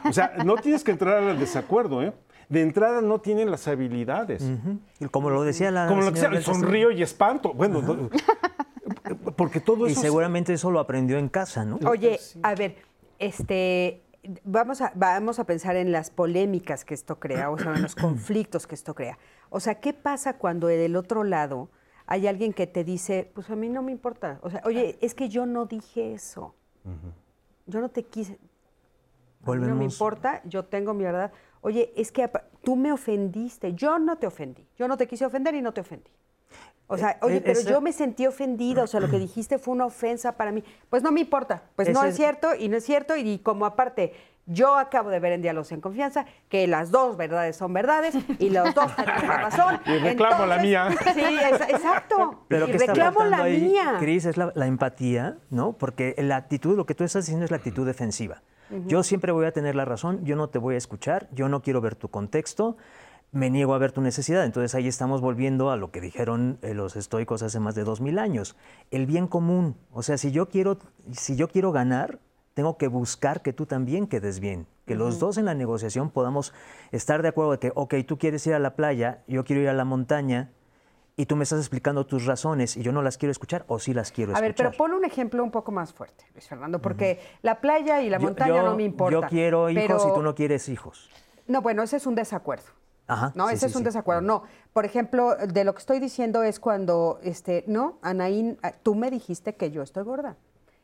[0.08, 2.13] O sea, no tienes que entrar al desacuerdo, ¿eh?
[2.49, 4.47] De entrada no tienen las habilidades.
[5.10, 5.88] Como lo decía la.
[5.88, 7.51] Como lo decía, sonrío y espanto.
[7.51, 8.12] Bueno,
[9.36, 9.99] porque todo eso.
[9.99, 11.80] Y seguramente eso lo aprendió en casa, ¿no?
[11.89, 12.93] Oye, a ver
[13.25, 14.03] este,
[14.43, 17.95] vamos a, vamos a pensar en las polémicas que esto crea, o sea, en los
[17.95, 19.17] conflictos que esto crea.
[19.49, 21.69] O sea, ¿qué pasa cuando del otro lado
[22.05, 24.39] hay alguien que te dice, pues a mí no me importa?
[24.41, 26.55] O sea, oye, es que yo no dije eso.
[27.65, 28.38] Yo no te quise.
[29.45, 31.31] no me importa, yo tengo mi verdad.
[31.61, 32.29] Oye, es que
[32.63, 34.67] tú me ofendiste, yo no te ofendí.
[34.77, 36.11] Yo no te quise ofender y no te ofendí.
[36.87, 39.85] O sea, oye, pero yo me sentí ofendida, o sea, lo que dijiste fue una
[39.85, 40.63] ofensa para mí.
[40.89, 44.13] Pues no me importa, pues no es cierto y no es cierto, y como aparte
[44.47, 48.49] yo acabo de ver en Diálogos en Confianza que las dos verdades son verdades y
[48.51, 49.79] los dos tienen razón.
[49.85, 50.89] Y reclamo la mía.
[51.13, 51.21] Sí,
[51.69, 52.45] exacto.
[52.47, 53.95] Pero y reclamo la mía.
[53.99, 55.73] Cris, es la, empatía, ¿no?
[55.73, 58.41] Porque la actitud, lo que tú estás diciendo es la actitud defensiva.
[58.87, 61.61] Yo siempre voy a tener la razón, yo no te voy a escuchar, yo no
[61.61, 62.77] quiero ver tu contexto,
[63.35, 64.45] me niego a ver tu necesidad.
[64.45, 68.01] Entonces ahí estamos volviendo a lo que dijeron eh, los estoicos hace más de dos
[68.01, 68.55] mil años.
[68.91, 69.75] El bien común.
[69.91, 70.79] O sea, si yo quiero,
[71.11, 72.19] si yo quiero ganar,
[72.53, 74.67] tengo que buscar que tú también quedes bien.
[74.85, 76.53] Que los dos en la negociación podamos
[76.91, 79.67] estar de acuerdo de que, ok, tú quieres ir a la playa, yo quiero ir
[79.67, 80.51] a la montaña,
[81.17, 83.93] y tú me estás explicando tus razones y yo no las quiero escuchar o sí
[83.93, 84.43] las quiero escuchar.
[84.43, 88.01] A ver, pero pon un ejemplo un poco más fuerte, Luis Fernando, porque la playa
[88.01, 89.21] y la montaña no me importa.
[89.21, 91.09] Yo quiero hijos y tú no quieres hijos.
[91.47, 92.65] No, bueno, ese es un desacuerdo
[93.35, 94.21] no, ese es un desacuerdo.
[94.21, 98.95] No, por ejemplo, de lo que estoy diciendo es cuando, este, no, Anaín, ah, tú
[98.95, 100.37] me dijiste que yo estoy gorda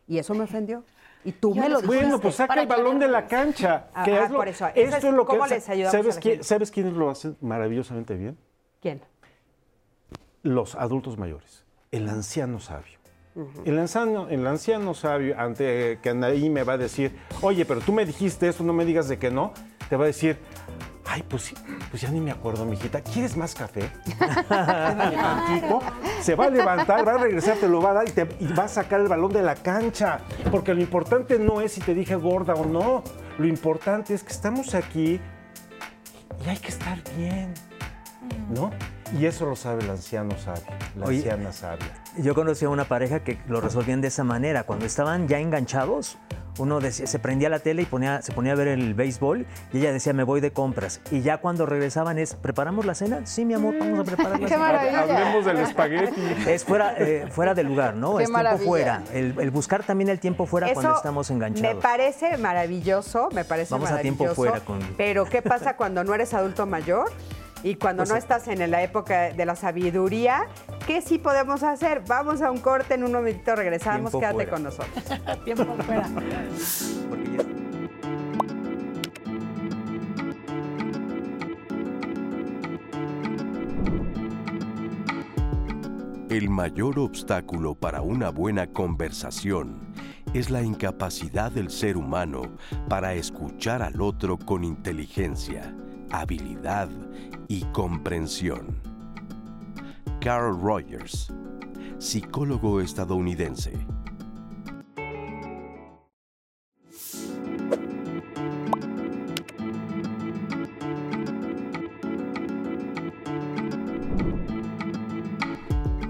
[0.08, 0.84] y eso me ofendió.
[1.24, 1.88] Y tú me lo dijiste.
[1.88, 3.88] Bueno, pues saca el balón de la cancha.
[3.94, 4.68] Ah, ah por eso.
[4.74, 8.38] Esto es, lo que les ¿sabes, quién, ¿Sabes quiénes lo hacen maravillosamente bien?
[8.82, 9.02] ¿Quién?
[10.44, 11.64] Los adultos mayores.
[11.92, 12.98] El anciano sabio.
[13.66, 17.94] el, anciano, el anciano sabio, ante que Anaí me va a decir, oye, pero tú
[17.94, 19.54] me dijiste eso, no me digas de que no,
[19.90, 20.38] te va a decir,
[21.14, 21.54] Ay, pues,
[21.90, 23.02] pues ya ni me acuerdo, mijita.
[23.02, 23.82] ¿Quieres más café?
[26.22, 28.24] Se va a levantar, va a regresar, te lo va a dar y, te,
[28.58, 30.22] va a sacar el balón de la cancha.
[30.50, 33.04] Porque lo importante no es si te dije gorda o no.
[33.38, 35.20] Lo importante es que estamos aquí
[36.46, 37.54] y hay que estar bien.
[38.50, 38.72] ¿No?
[39.20, 40.64] Y eso lo sabe el anciano sabio,
[40.96, 41.92] la anciana sabia.
[42.20, 44.64] Yo conocí a una pareja que lo resolvían de esa manera.
[44.64, 46.18] Cuando estaban ya enganchados,
[46.58, 49.94] uno se prendía la tele y ponía, se ponía a ver el béisbol y ella
[49.94, 51.02] decía, me voy de compras.
[51.12, 53.26] Y ya cuando regresaban es, ¿preparamos la cena?
[53.26, 55.02] Sí, mi amor, vamos a preparar la Qué cena.
[55.02, 56.22] Hablemos del espagueti.
[56.48, 58.18] Es fuera, eh, fuera de lugar, ¿no?
[58.18, 59.04] Qué es tiempo fuera.
[59.14, 61.76] El, buscar también el tiempo fuera cuando estamos enganchados.
[61.76, 64.16] Me parece maravilloso, me parece vamos maravilloso.
[64.16, 64.80] a tiempo fuera con...
[64.98, 67.12] Pero ¿qué pasa cuando no eres adulto mayor?
[67.64, 70.48] Y cuando no estás en la época de la sabiduría,
[70.88, 72.02] ¿qué sí podemos hacer?
[72.08, 75.04] Vamos a un corte, en un momentito regresamos, quédate con nosotros.
[75.46, 76.10] Tiempo fuera.
[86.30, 89.80] El mayor obstáculo para una buena conversación
[90.34, 92.44] es la incapacidad del ser humano
[92.88, 95.76] para escuchar al otro con inteligencia,
[96.12, 96.90] habilidad
[97.48, 98.82] y comprensión.
[100.20, 101.34] Carl Rogers,
[101.98, 103.74] psicólogo estadounidense.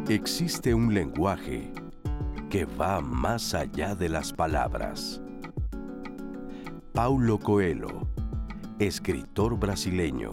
[0.10, 1.72] Existe un lenguaje
[2.50, 5.22] que va más allá de las palabras.
[6.92, 8.11] Paulo Coelho,
[8.88, 10.32] escritor brasileño.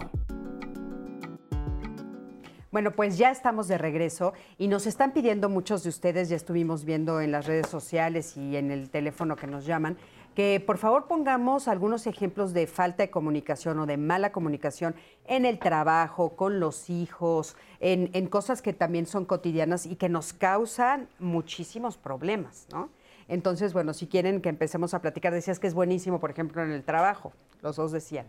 [2.70, 6.84] Bueno, pues ya estamos de regreso y nos están pidiendo muchos de ustedes, ya estuvimos
[6.84, 9.98] viendo en las redes sociales y en el teléfono que nos llaman,
[10.34, 14.94] que por favor pongamos algunos ejemplos de falta de comunicación o de mala comunicación
[15.26, 20.08] en el trabajo, con los hijos, en, en cosas que también son cotidianas y que
[20.08, 22.88] nos causan muchísimos problemas, ¿no?
[23.28, 26.70] Entonces, bueno, si quieren que empecemos a platicar, decías que es buenísimo, por ejemplo, en
[26.70, 28.26] el trabajo, los dos decían.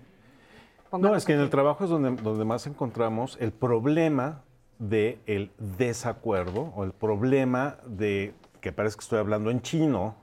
[0.91, 4.43] No, es que en el trabajo es donde, donde más encontramos el problema
[4.79, 10.15] del desacuerdo o el problema de que parece que estoy hablando en chino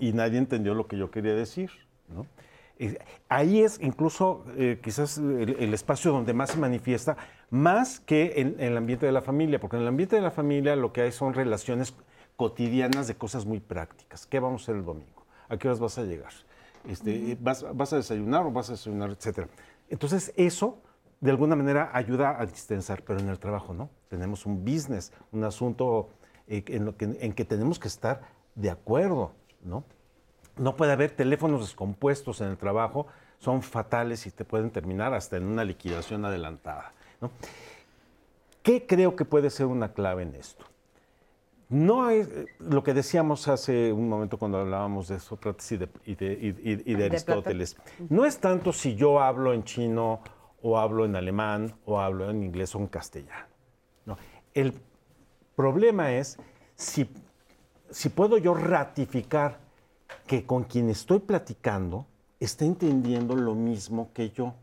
[0.00, 1.70] y nadie entendió lo que yo quería decir.
[2.08, 2.26] ¿no?
[2.78, 2.98] Eh,
[3.28, 7.16] Ahí es incluso eh, quizás el, el espacio donde más se manifiesta,
[7.50, 10.30] más que en, en el ambiente de la familia, porque en el ambiente de la
[10.30, 11.94] familia lo que hay son relaciones
[12.36, 14.26] cotidianas de cosas muy prácticas.
[14.26, 15.26] ¿Qué vamos a hacer el domingo?
[15.48, 16.32] ¿A qué horas vas a llegar?
[16.88, 19.48] Este, ¿vas, ¿Vas a desayunar o vas a desayunar, etcétera?
[19.88, 20.78] Entonces, eso
[21.20, 23.90] de alguna manera ayuda a distensar, pero en el trabajo no.
[24.08, 26.10] Tenemos un business, un asunto
[26.46, 28.22] eh, en, lo que, en que tenemos que estar
[28.54, 29.84] de acuerdo, ¿no?
[30.56, 33.06] No puede haber teléfonos descompuestos en el trabajo,
[33.38, 36.92] son fatales y te pueden terminar hasta en una liquidación adelantada.
[37.20, 37.30] ¿no?
[38.62, 40.64] ¿Qué creo que puede ser una clave en esto?
[41.68, 42.28] No es
[42.60, 46.70] lo que decíamos hace un momento cuando hablábamos de Sócrates y de, y de- y-
[46.72, 47.76] y- y de Aristóteles.
[48.08, 50.20] No es tanto si yo hablo en chino
[50.62, 53.46] o hablo en alemán o hablo en inglés o en castellano.
[54.04, 54.16] No.
[54.54, 54.74] El
[55.56, 56.38] problema es
[56.76, 57.10] si,
[57.90, 59.58] si puedo yo ratificar
[60.28, 62.06] que con quien estoy platicando
[62.38, 64.54] está entendiendo lo mismo que yo.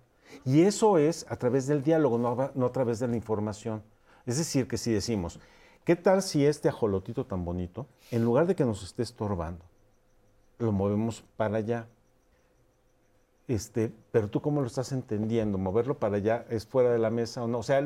[0.46, 3.84] Y eso es a través del diálogo, no a, no a través de la información.
[4.26, 5.40] Es decir, que si decimos,
[5.84, 9.66] ¿qué tal si este ajolotito tan bonito, en lugar de que nos esté estorbando,
[10.60, 11.88] lo movemos para allá?
[13.48, 17.44] Este, pero tú cómo lo estás entendiendo, moverlo para allá es fuera de la mesa
[17.44, 17.60] o no.
[17.60, 17.80] O sea,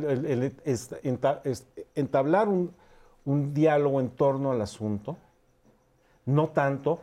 [1.96, 2.74] entablar un,
[3.54, 5.18] diálogo en torno al asunto,
[6.26, 7.00] no tanto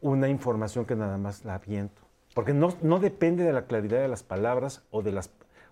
[0.00, 2.00] una información que nada más la aviento.
[2.34, 5.20] Porque no, depende de la claridad de las palabras o, de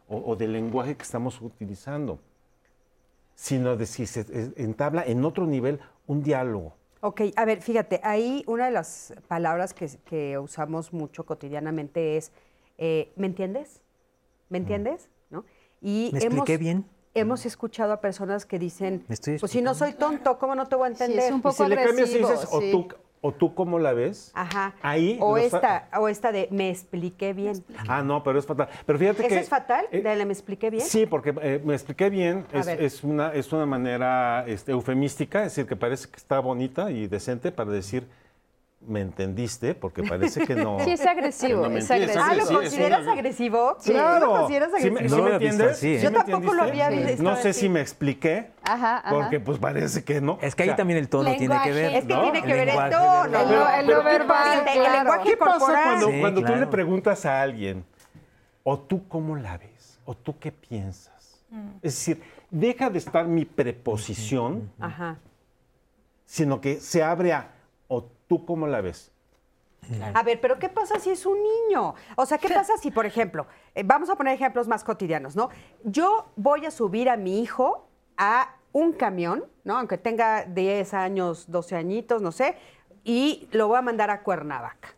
[0.08, 2.18] o del lenguaje que estamos utilizando,
[3.38, 6.74] sino de si se eh, entabla en otro nivel un diálogo.
[7.00, 12.32] Ok, a ver, fíjate, ahí una de las palabras que, que usamos mucho cotidianamente es,
[12.78, 13.80] eh, ¿me entiendes?
[14.48, 15.08] ¿Me entiendes?
[15.30, 15.44] ¿No?
[15.80, 16.84] Y ¿Me expliqué bien?
[17.14, 20.66] Hemos escuchado a personas que dicen, Me estoy pues si no soy tonto, ¿cómo no
[20.66, 21.20] te voy a entender?
[21.20, 22.88] es un Y poco si le cambias y dices, o, tú,
[23.20, 24.74] o tú cómo la ves, Ajá.
[24.82, 25.18] ahí...
[25.20, 27.64] o esta, o esta de me expliqué bien.
[27.88, 28.68] Ah, no, pero es fatal.
[28.86, 29.40] Pero fíjate ¿Esa que...
[29.40, 29.86] es fatal?
[29.90, 30.84] eh, ¿De la me expliqué bien?
[30.84, 35.66] Sí, porque eh, me expliqué bien, es una, es una manera este, eufemística, es decir,
[35.66, 38.08] que parece que está bonita y decente para decir,
[38.80, 40.78] me entendiste, porque parece que no.
[40.84, 42.16] Sí, es agresivo, no es entiendes.
[42.16, 43.76] Ah, ¿lo Sí, consideras agresivo?
[43.84, 44.30] ¿Tú lo Claro.
[44.30, 45.08] consideras ¿Sí me, agresivo?
[45.08, 45.70] sí No me lo entiendes?
[45.72, 45.98] así, ¿eh?
[45.98, 47.60] ¿Sí Yo me tampoco lo había visto No sé así.
[47.60, 49.10] si me expliqué, Ajá, ajá.
[49.10, 50.38] porque pues parece que no.
[50.40, 51.94] Es que ahí O sea, también el tono tiene que ver.
[51.96, 52.22] Es que ¿no?
[52.22, 53.30] tiene que El ver el tono.
[53.30, 53.80] verbal.
[53.80, 54.92] El lo- lo verbal, El claro.
[54.98, 55.84] lenguaje ¿Qué pasa corporal.
[55.84, 57.84] cuando, Sí, cuando tú le preguntas a alguien,
[58.62, 61.42] o tú cómo la ves, o tú qué piensas?
[61.82, 65.16] Es decir, deja de estar mi preposición, Ajá.
[66.26, 67.48] sino que se abre a,
[68.28, 69.12] tú cómo la ves.
[70.14, 71.94] A ver, pero ¿qué pasa si es un niño?
[72.16, 75.48] O sea, ¿qué pasa si, por ejemplo, eh, vamos a poner ejemplos más cotidianos, ¿no?
[75.82, 79.78] Yo voy a subir a mi hijo a un camión, ¿no?
[79.78, 82.56] Aunque tenga 10 años, 12 añitos, no sé,
[83.04, 84.94] y lo voy a mandar a Cuernavaca.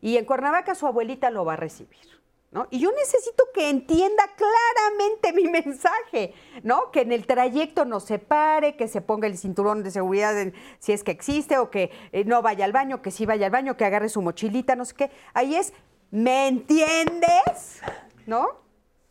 [0.00, 2.21] Y en Cuernavaca su abuelita lo va a recibir.
[2.52, 2.66] ¿No?
[2.70, 6.90] Y yo necesito que entienda claramente mi mensaje, ¿no?
[6.90, 10.52] Que en el trayecto no se pare, que se ponga el cinturón de seguridad en-
[10.78, 13.52] si es que existe, o que eh, no vaya al baño, que sí vaya al
[13.52, 15.10] baño, que agarre su mochilita, no sé qué.
[15.32, 15.72] Ahí es,
[16.10, 17.80] ¿me entiendes?
[18.26, 18.46] ¿No?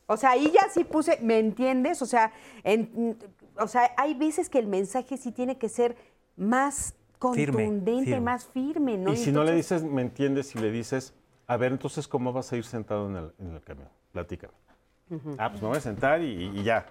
[0.05, 2.01] O sea, ahí ya sí puse, ¿me entiendes?
[2.03, 2.31] O sea,
[2.63, 3.17] en-
[3.57, 5.95] o sea, hay veces que el mensaje sí tiene que ser
[6.35, 8.21] más contundente, firme.
[8.21, 9.13] más firme, ¿no?
[9.13, 11.13] y si no le dices, me entiendes, si le dices,
[11.51, 13.89] a ver, entonces, ¿cómo vas a ir sentado en el, en el camión?
[14.13, 14.53] Platícame.
[15.37, 16.85] Ah, pues me voy a sentar y, y ya.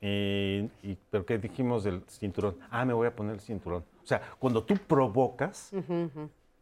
[0.00, 2.56] Y- y- ¿Pero qué dijimos del cinturón?
[2.70, 3.84] Ah, me voy a poner el cinturón.
[4.02, 5.70] O sea, cuando tú provocas,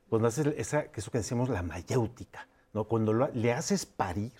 [0.08, 2.84] cuando haces esa, eso que decimos la mayéutica, ¿no?
[2.84, 4.32] Cuando lo- le haces parir,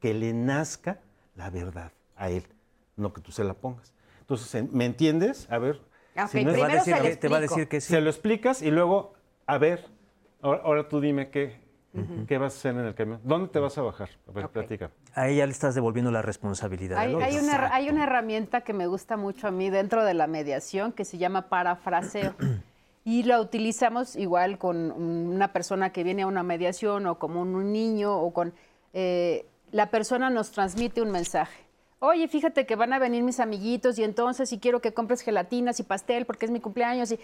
[0.00, 1.00] que le nazca
[1.34, 2.44] la verdad a él,
[2.94, 3.92] no que tú se la pongas.
[4.20, 5.50] Entonces, ¿me entiendes?
[5.50, 5.80] A ver.
[6.16, 7.92] Ok, si no va a decir te va a decir que sí.
[7.92, 9.14] Se lo explicas y luego,
[9.46, 9.84] a ver,
[10.42, 11.65] ahora, ahora tú dime qué,
[12.26, 13.20] qué vas a hacer en el camión.
[13.24, 14.10] ¿Dónde te vas a bajar?
[14.28, 14.52] A ver, Ok.
[14.52, 14.90] platica.
[15.14, 16.98] A ella le estás devolviendo la responsabilidad.
[17.12, 21.04] Una, hay una herramienta que me gusta mucho a mí dentro de la mediación que
[21.04, 22.34] se llama parafraseo.
[23.04, 27.72] Y la utilizamos igual con una persona que viene a una mediación o como un
[27.72, 28.52] niño o con...
[28.92, 31.64] eh, la persona nos transmite un mensaje.
[31.98, 35.80] Oye, fíjate que van a venir mis amiguitos y entonces si quiero que compres gelatinas
[35.80, 37.18] y pastel porque es mi cumpleaños y...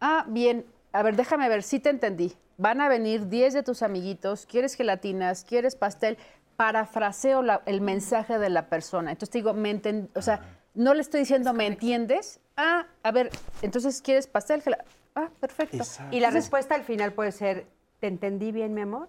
[0.00, 0.64] Ah, bien.
[0.92, 2.32] A ver, déjame ver, sí te entendí.
[2.58, 6.18] Van a venir 10 de tus amiguitos, quieres gelatinas, quieres pastel.
[6.56, 9.10] Parafraseo la- el mensaje de la persona.
[9.10, 10.40] Entonces te digo, me enten- o sea,
[10.74, 12.40] no le estoy diciendo, ¿me entiendes?
[12.56, 13.30] Ah, a ver,
[13.62, 14.84] entonces quieres pastel, gela-
[15.14, 15.84] Ah, perfecto.
[16.10, 17.66] Y la respuesta al final puede ser,
[18.00, 19.08] ¿te entendí bien, mi amor?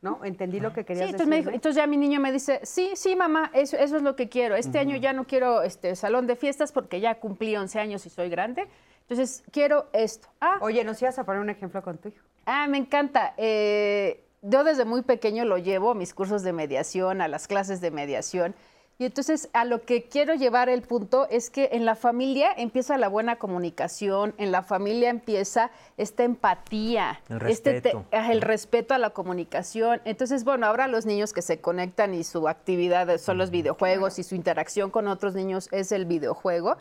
[0.00, 0.24] ¿No?
[0.24, 1.56] ¿Entendí lo que Sí, querías entonces, me dijo- decirme?
[1.56, 4.56] entonces ya mi niño me dice, sí, sí, mamá, eso, eso es lo que quiero.
[4.56, 8.10] Este año ya no quiero este salón de fiestas porque ya cumplí 11 años y
[8.10, 8.66] soy grande.
[9.12, 10.28] Entonces, quiero esto.
[10.40, 12.24] Ah, Oye, ¿nos ibas a poner un ejemplo con tu hijo?
[12.46, 13.34] Ah, me encanta.
[13.36, 17.82] Eh, yo desde muy pequeño lo llevo a mis cursos de mediación, a las clases
[17.82, 18.54] de mediación.
[18.98, 22.96] Y entonces a lo que quiero llevar el punto es que en la familia empieza
[22.96, 28.04] la buena comunicación, en la familia empieza esta empatía, El este te- respeto.
[28.12, 30.00] ah, el respeto a la comunicación.
[30.04, 34.22] Entonces, bueno, ahora los niños que se conectan y su actividad son los videojuegos y
[34.22, 36.76] su interacción con otros niños es el videojuego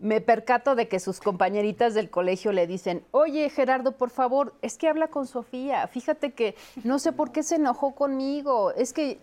[0.00, 4.76] me percato de que sus compañeritas del colegio le dicen, oye Gerardo, por favor, es
[4.76, 9.18] que habla con Sofía, fíjate que no sé por qué se enojó conmigo, es que...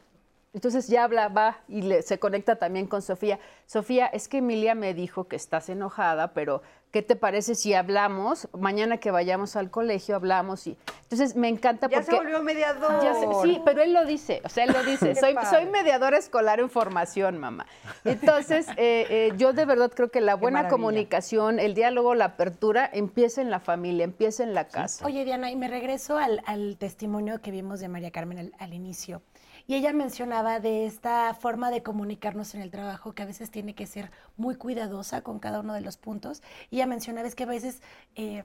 [0.53, 3.39] Entonces ya habla, va y le- se conecta también con Sofía.
[3.65, 8.47] Sofía, es que Emilia me dijo que estás enojada, pero ¿qué te parece si hablamos?
[8.57, 10.77] Mañana que vayamos al colegio hablamos y...
[11.03, 12.11] Entonces me encanta Ya porque...
[12.11, 13.03] se volvió mediador.
[13.03, 15.13] Ya sí, pero él lo dice, o sea, él lo dice.
[15.49, 17.65] Soy, mediadora escolar en formación, mamá.
[18.03, 22.89] Entonces, eh, eh, yo de verdad creo que la buena comunicación, el diálogo, la apertura,
[22.91, 25.05] empieza en la familia, empieza en la casa.
[25.05, 28.73] Oye, Diana, y me regreso al, al testimonio que vimos de María Carmen al, al
[28.73, 29.21] inicio.
[29.67, 33.75] Y ella mencionaba de esta forma de comunicarnos en el trabajo que a veces tiene
[33.75, 36.41] que ser muy cuidadosa con cada uno de los puntos.
[36.71, 37.81] Y ella mencionaba es que a veces
[38.15, 38.43] eh,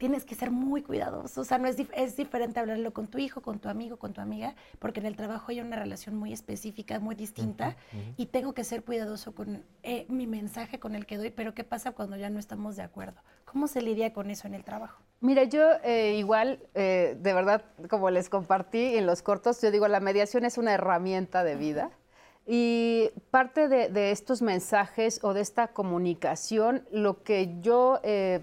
[0.00, 1.42] tienes que ser muy cuidadoso.
[1.42, 4.14] O sea, no es, dif- es diferente hablarlo con tu hijo, con tu amigo, con
[4.14, 7.76] tu amiga, porque en el trabajo hay una relación muy específica, muy distinta,
[8.16, 11.28] y tengo que ser cuidadoso con eh, mi mensaje con el que doy.
[11.28, 13.20] Pero ¿qué pasa cuando ya no estamos de acuerdo?
[13.44, 15.02] ¿Cómo se lidia con eso en el trabajo?
[15.20, 19.86] Mira, yo eh, igual, eh, de verdad, como les compartí en los cortos, yo digo,
[19.86, 21.90] la mediación es una herramienta de vida.
[22.46, 28.40] Y parte de, de estos mensajes o de esta comunicación, lo que yo eh,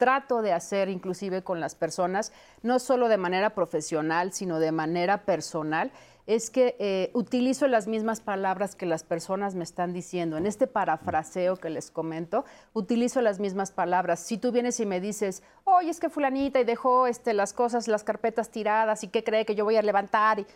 [0.00, 2.32] trato de hacer inclusive con las personas,
[2.62, 5.92] no solo de manera profesional, sino de manera personal,
[6.26, 10.38] es que eh, utilizo las mismas palabras que las personas me están diciendo.
[10.38, 14.20] En este parafraseo que les comento, utilizo las mismas palabras.
[14.20, 17.86] Si tú vienes y me dices, oye, es que fulanita y dejó este, las cosas,
[17.86, 20.46] las carpetas tiradas y qué cree que yo voy a levantar.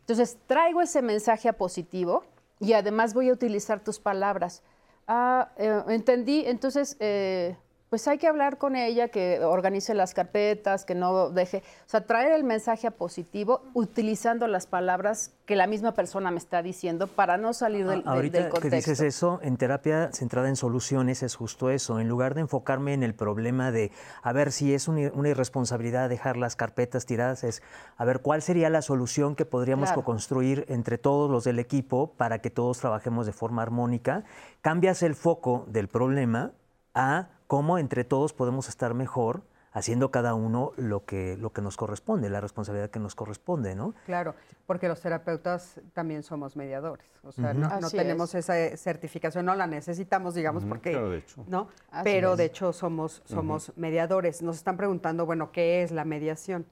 [0.00, 2.22] Entonces traigo ese mensaje a positivo
[2.60, 4.62] y además voy a utilizar tus palabras.
[5.08, 6.96] Ah, eh, entendí, entonces...
[7.00, 7.56] eh,
[7.92, 12.06] pues hay que hablar con ella, que organice las carpetas, que no deje, o sea,
[12.06, 17.06] traer el mensaje a positivo utilizando las palabras que la misma persona me está diciendo
[17.06, 20.56] para no salir del, A- del- Ahorita del que dices eso, en terapia centrada en
[20.56, 22.00] soluciones es justo eso.
[22.00, 26.08] En lugar de enfocarme en el problema de a ver si es una, una irresponsabilidad
[26.08, 27.62] dejar las carpetas tiradas, es
[27.98, 30.02] a ver cuál sería la solución que podríamos Claro.
[30.04, 34.24] construir entre todos los del equipo para que todos trabajemos de forma armónica.
[34.62, 36.52] Cambias el foco del problema
[36.94, 39.42] a cómo entre todos podemos estar mejor
[39.72, 43.92] haciendo cada uno lo que, lo que nos corresponde, la responsabilidad que nos corresponde, ¿no?
[44.06, 44.34] Claro,
[44.64, 47.06] porque los terapeutas también somos mediadores.
[47.22, 48.48] O sea, no, tenemos es.
[48.48, 50.92] esa certificación, no la necesitamos, digamos, porque...
[50.92, 51.44] claro, de hecho.
[51.46, 51.68] ¿no?
[51.90, 52.38] Así Pero es.
[52.38, 54.40] de hecho somos, somos mediadores.
[54.40, 56.64] Nos están preguntando, bueno, ¿qué es la mediación?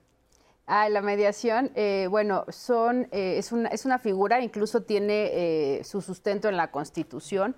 [0.67, 5.85] Ah, la mediación, eh, bueno, son, eh, es, una, es una figura, incluso tiene eh,
[5.85, 7.55] su sustento en la Constitución.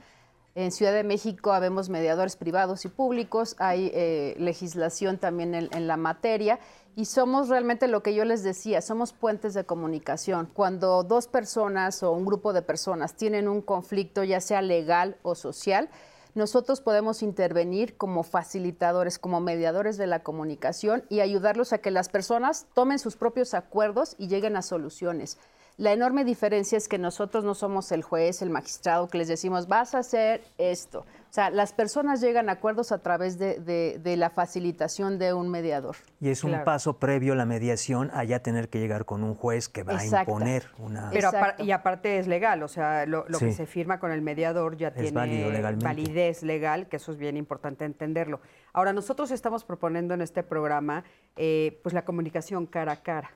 [0.54, 5.86] En Ciudad de México habemos mediadores privados y públicos, hay eh, legislación también en, en
[5.86, 6.58] la materia
[6.94, 10.50] y somos realmente lo que yo les decía, somos puentes de comunicación.
[10.52, 15.34] Cuando dos personas o un grupo de personas tienen un conflicto, ya sea legal o
[15.34, 15.88] social,
[16.34, 22.08] nosotros podemos intervenir como facilitadores, como mediadores de la comunicación y ayudarlos a que las
[22.08, 25.38] personas tomen sus propios acuerdos y lleguen a soluciones.
[25.78, 29.68] La enorme diferencia es que nosotros no somos el juez, el magistrado, que les decimos,
[29.68, 31.00] vas a hacer esto.
[31.00, 35.96] O sea, las personas llegan a acuerdos a través de, la facilitación de un mediador.
[36.20, 39.34] Y es un paso previo a la mediación a ya tener que llegar con un
[39.34, 41.08] juez que va a imponer una...
[41.10, 44.92] Pero y aparte es legal, o sea, lo, que se firma con el mediador ya
[44.92, 48.40] tiene validez legal, que eso es bien importante entenderlo.
[48.74, 51.02] Ahora, nosotros estamos proponiendo en este programa
[51.36, 53.30] eh, pues la comunicación cara a cara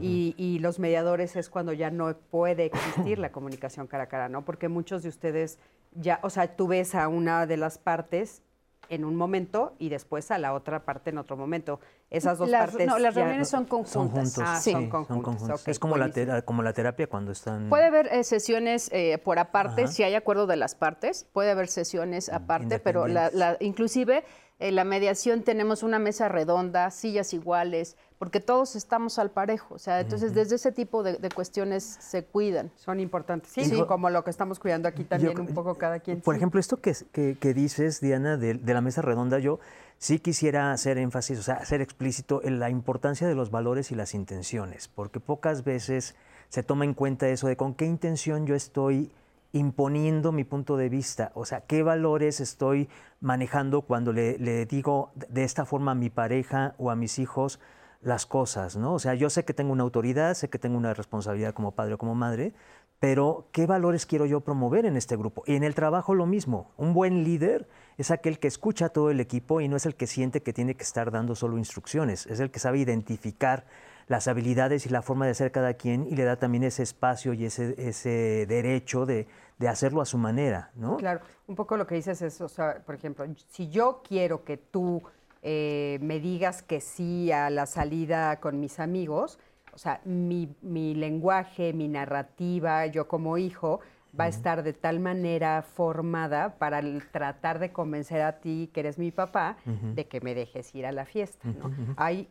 [0.00, 4.44] y, los mediadores es cuando ya no puede existir la comunicación cara a cara, ¿no?
[4.44, 5.58] Porque muchos de ustedes
[5.94, 8.42] ya, o sea, tú ves a una de las partes
[8.88, 11.80] en un momento y después a la otra parte en otro momento.
[12.10, 12.86] Esas dos partes.
[12.86, 13.92] No, las reuniones son conjuntas.
[13.92, 14.44] Son juntos.
[14.44, 14.72] Ah, sí.
[14.72, 15.66] son conjuntas.
[15.66, 17.68] es como la, como la terapia cuando están.
[17.68, 21.68] Puede haber eh, sesiones eh, por aparte, si hay acuerdo de las partes, puede haber
[21.68, 24.24] sesiones aparte, pero la, inclusive
[24.64, 29.74] en eh, la mediación tenemos una mesa redonda, sillas iguales, porque todos estamos al parejo.
[29.74, 32.70] O sea, entonces desde ese tipo de, cuestiones se cuidan.
[32.76, 33.50] Son importantes.
[33.52, 36.22] Sí, como lo que estamos cuidando aquí también un poco cada quien.
[36.22, 39.60] Por ejemplo, esto que, que, dices, Diana, de, la mesa redonda, yo
[39.98, 43.94] sí quisiera hacer énfasis, o sea, hacer explícito en la importancia de los valores y
[43.94, 46.14] las intenciones, porque pocas veces
[46.48, 49.12] se toma en cuenta eso de con qué intención yo estoy
[49.54, 52.88] imponiendo mi punto de vista, o sea, qué valores estoy
[53.20, 57.60] manejando cuando le, digo de esta forma a mi pareja o a mis hijos,
[58.02, 58.94] las cosas, ¿no?
[58.94, 61.94] O sea, yo sé que tengo una autoridad, sé que tengo una responsabilidad como padre
[61.94, 62.52] o como madre,
[62.98, 65.44] pero ¿qué valores quiero yo promover en este grupo?
[65.46, 66.72] Y en el trabajo lo mismo.
[66.76, 69.94] Un buen líder es aquel que escucha a todo el equipo y no es el
[69.94, 73.66] que siente que tiene que estar dando solo instrucciones, es el que sabe identificar
[74.06, 77.32] las habilidades y la forma de hacer cada quien y le da también ese espacio
[77.32, 79.26] y ese, ese derecho de,
[79.58, 80.96] de hacerlo a su manera, ¿no?
[80.96, 84.56] Claro, un poco lo que dices es, o sea, por ejemplo, si yo quiero que
[84.56, 85.02] tú
[85.42, 89.38] eh, me digas que sí a la salida con mis amigos,
[89.74, 90.48] o sea, mi,
[90.94, 93.80] lenguaje, mi narrativa, yo como hijo,
[94.18, 96.80] va a estar de tal manera formada para
[97.10, 100.92] tratar de convencer a ti, que eres mi papá, de que me dejes ir a
[100.92, 101.48] la fiesta.
[101.48, 101.74] ¿no?
[101.96, 102.28] Hay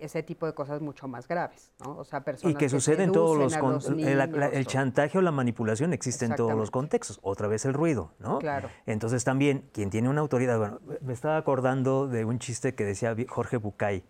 [0.00, 1.98] ese tipo de cosas mucho más graves, ¿no?
[1.98, 6.24] O sea, personas y que, sucede en todos los, el, chantaje o la manipulación existe
[6.24, 7.18] en todos los contextos.
[7.22, 8.38] Otra vez el ruido, ¿no?
[8.38, 8.68] Claro.
[8.86, 13.14] Entonces también quien tiene una autoridad, bueno, me estaba acordando de un chiste que decía
[13.28, 14.04] Jorge Bucay,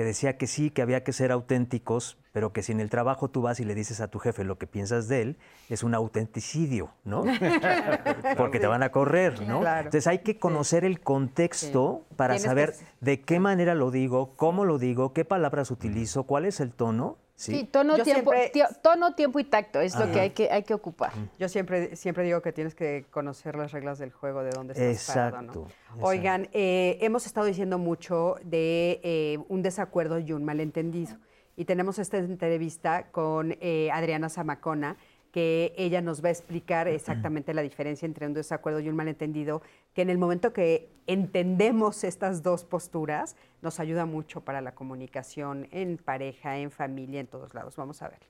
[0.00, 3.28] que decía que sí, que había que ser auténticos, pero que si en el trabajo
[3.28, 5.36] tú vas y le dices a tu jefe lo que piensas de él,
[5.68, 7.22] es un autenticidio, ¿no?
[8.38, 9.58] Porque te van a correr, ¿no?
[9.58, 14.78] Entonces hay que conocer el contexto para saber de qué manera lo digo, cómo lo
[14.78, 18.32] digo, qué palabras utilizo, cuál es el tono Sí, tono, tiempo,
[18.82, 21.12] tono, tiempo y tacto es lo que hay, que hay que ocupar.
[21.38, 25.16] Yo siempre, siempre digo que tienes que conocer las reglas del juego, de dónde estás
[25.16, 25.66] parado.
[26.02, 31.16] Oigan, eh, hemos estado diciendo mucho de eh, un desacuerdo y un malentendido.
[31.56, 34.98] Y tenemos esta entrevista con eh, Adriana Zamacona,
[35.32, 39.62] que ella nos va a explicar exactamente la diferencia entre un desacuerdo y un malentendido,
[39.94, 45.68] que en el momento que entendemos estas dos posturas, nos ayuda mucho para la comunicación
[45.70, 47.76] en pareja, en familia, en todos lados.
[47.76, 48.20] Vamos a ver.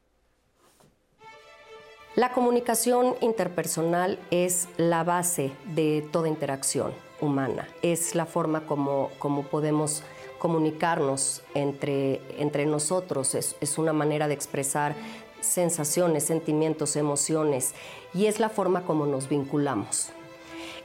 [2.17, 9.45] La comunicación interpersonal es la base de toda interacción humana, es la forma como, como
[9.45, 10.03] podemos
[10.41, 14.97] comunicarnos entre, entre nosotros, es, es una manera de expresar
[15.41, 17.75] sensaciones, sentimientos, emociones
[18.15, 20.11] y es la forma como nos vinculamos.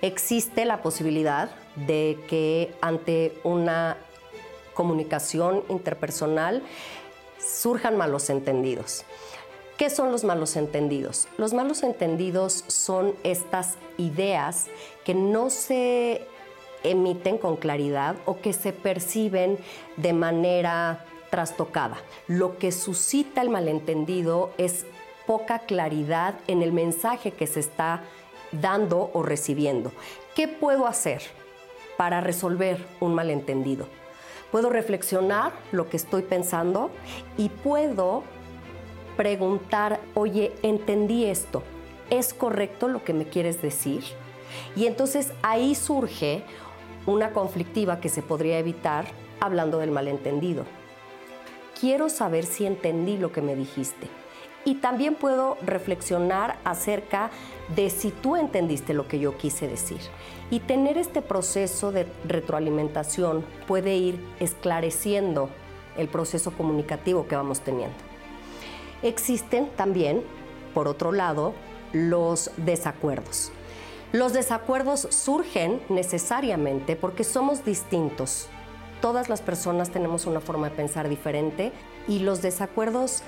[0.02, 3.98] Existe la posibilidad de que ante una
[4.74, 6.62] comunicación interpersonal
[7.40, 9.06] surjan malos entendidos.
[9.78, 11.28] ¿Qué son los malos entendidos?
[11.38, 14.68] Los malos entendidos son estas ideas
[15.04, 16.26] que no se
[16.84, 19.58] emiten con claridad o que se perciben
[19.98, 21.98] de manera trastocada.
[22.30, 24.86] Lo que suscita el malentendido es
[25.28, 28.04] poca claridad en el mensaje que se está
[28.54, 29.92] dando o recibiendo.
[30.34, 31.22] ¿Qué puedo hacer
[31.98, 33.86] para resolver un malentendido?
[34.50, 36.90] Puedo reflexionar lo que estoy pensando
[37.38, 38.24] y puedo
[39.18, 41.64] preguntar, oye, entendí esto,
[42.10, 44.06] ¿es correcto lo que me quieres decir?
[44.78, 46.44] Y entonces ahí surge
[47.06, 49.04] una conflictiva que se podría evitar
[49.42, 50.66] hablando del malentendido
[51.86, 54.08] quiero saber si entendí lo que me dijiste.
[54.64, 57.30] Y también puedo reflexionar acerca
[57.76, 60.00] de si tú entendiste lo que yo quise decir.
[60.50, 65.52] Y tener este proceso de retroalimentación puede ir esclareciendo
[65.96, 67.96] el proceso comunicativo que vamos teniendo.
[69.04, 70.24] Existen también,
[70.74, 71.54] por otro lado,
[71.94, 73.52] los desacuerdos.
[74.12, 78.50] Los desacuerdos surgen necesariamente porque somos distintos
[79.02, 81.72] todas las personas tenemos una forma de pensar diferente
[82.08, 83.24] y los desacuerdos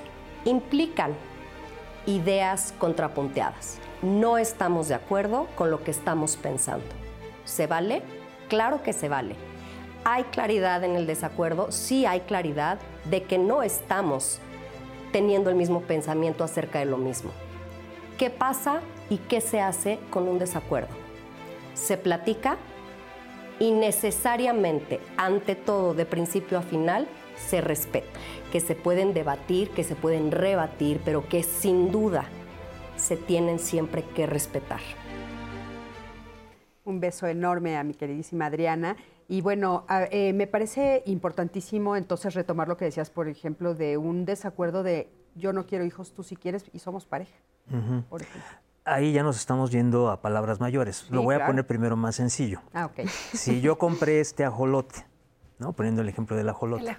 [0.46, 1.14] implican
[2.06, 3.80] ideas contrapunteadas.
[4.02, 6.86] No estamos de acuerdo con lo que estamos pensando.
[7.46, 8.02] ¿Se vale?
[8.48, 9.36] Claro que se vale.
[10.04, 11.72] ¿Hay claridad en el desacuerdo?
[11.72, 14.40] Sí hay claridad de que no estamos
[15.12, 17.32] teniendo el mismo pensamiento acerca de lo mismo.
[18.18, 20.96] ¿Qué pasa y qué se hace con un desacuerdo?
[21.74, 22.58] Se platica
[23.60, 28.08] y necesariamente, ante todo, de principio a final, se respeta.
[28.52, 32.26] Que se pueden debatir, que se pueden rebatir, pero que sin duda
[32.96, 34.82] se tienen siempre que respetar.
[36.86, 38.96] Un beso enorme a mi queridísima Adriana.
[39.28, 44.26] Y bueno, eh, me parece importantísimo entonces retomar lo que decías, por ejemplo, de un
[44.26, 47.36] desacuerdo de yo no quiero hijos, tú si quieres y somos pareja.
[48.88, 51.08] Ahí ya nos estamos yendo a palabras mayores.
[51.10, 52.62] lo voy a poner primero más sencillo.
[52.74, 53.08] Ah, ok.
[53.34, 55.06] Si yo compré este ajolote
[55.60, 55.74] ¿no?
[55.74, 56.96] Poniendo el ejemplo del ajolote.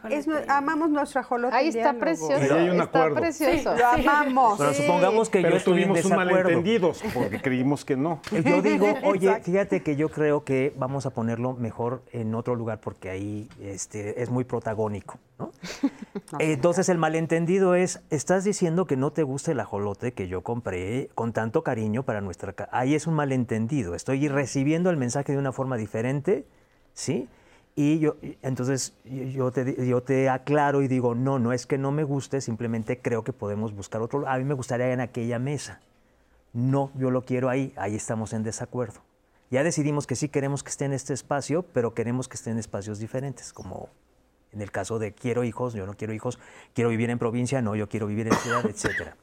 [0.49, 1.55] amamos nuestro ajolote.
[1.55, 2.35] Ahí está precioso.
[2.35, 3.75] hay un está precioso.
[3.77, 4.59] lo amamos.
[4.59, 8.21] Pero supongamos que Pero yo tuvimos un malentendidos porque creímos que no.
[8.33, 12.81] Yo digo, oye, fíjate que yo creo que vamos a ponerlo mejor en otro lugar
[12.81, 15.19] porque ahí este, es muy protagónico.
[15.39, 15.53] ¿no?
[16.41, 21.11] Entonces el malentendido es, estás diciendo que no te gusta el ajolote que yo compré
[21.15, 22.71] con tanto cariño para nuestra casa.
[22.73, 23.95] Ahí es un malentendido.
[23.95, 26.45] Estoy recibiendo el mensaje de una forma diferente,
[26.93, 27.29] ¿sí?
[27.81, 31.93] Y yo, entonces yo te, yo te aclaro y digo, no, no es que no
[31.93, 34.27] me guste, simplemente creo que podemos buscar otro.
[34.27, 35.79] A mí me gustaría en aquella mesa.
[36.53, 39.03] No, yo lo quiero ahí, ahí estamos en desacuerdo.
[39.53, 42.59] Ya decidimos que sí queremos que esté en este espacio, pero queremos que esté en
[42.59, 43.91] espacios diferentes, como
[44.51, 46.41] en el caso de quiero hijos, yo no quiero hijos,
[46.75, 49.17] quiero vivir en provincia, no, yo quiero vivir en ciudad, etcétera.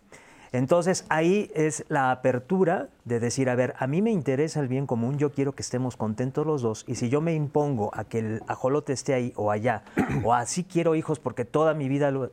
[0.56, 4.88] Entonces ahí es la apertura de decir, a ver, a mí me interesa el bien
[4.88, 8.20] común, yo quiero que estemos contentos los dos, y si yo me impongo a que
[8.20, 9.84] el ajolote esté ahí o allá,
[10.24, 12.32] o así quiero hijos porque toda mi vida, lo,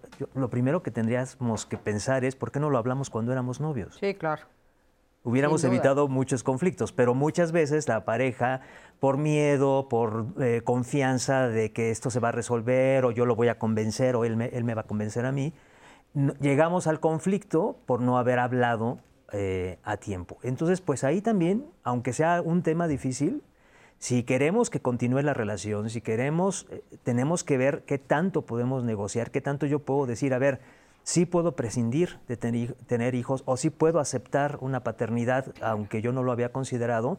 [0.51, 3.97] primero que tendríamos que pensar es, ¿por qué no lo hablamos cuando éramos novios?
[3.99, 4.43] Sí, claro.
[5.25, 8.61] Hubiéramos evitado muchos conflictos, pero muchas veces la pareja,
[9.01, 13.35] por miedo, por eh, confianza de que esto se va a resolver, o yo lo
[13.35, 15.53] voy a convencer, o él él me va a convencer a mí,
[16.15, 18.99] llegamos al conflicto por no haber hablado
[19.33, 20.39] eh, a tiempo.
[20.43, 23.43] Entonces, pues ahí también, aunque sea un tema difícil,
[23.99, 28.85] si queremos que continúe la relación, si queremos, eh, tenemos que ver qué tanto podemos
[28.85, 30.61] negociar, qué tanto yo puedo decir, a ver,
[31.03, 36.23] sí puedo prescindir de tener hijos o sí puedo aceptar una paternidad, aunque yo no
[36.23, 37.19] lo había considerado,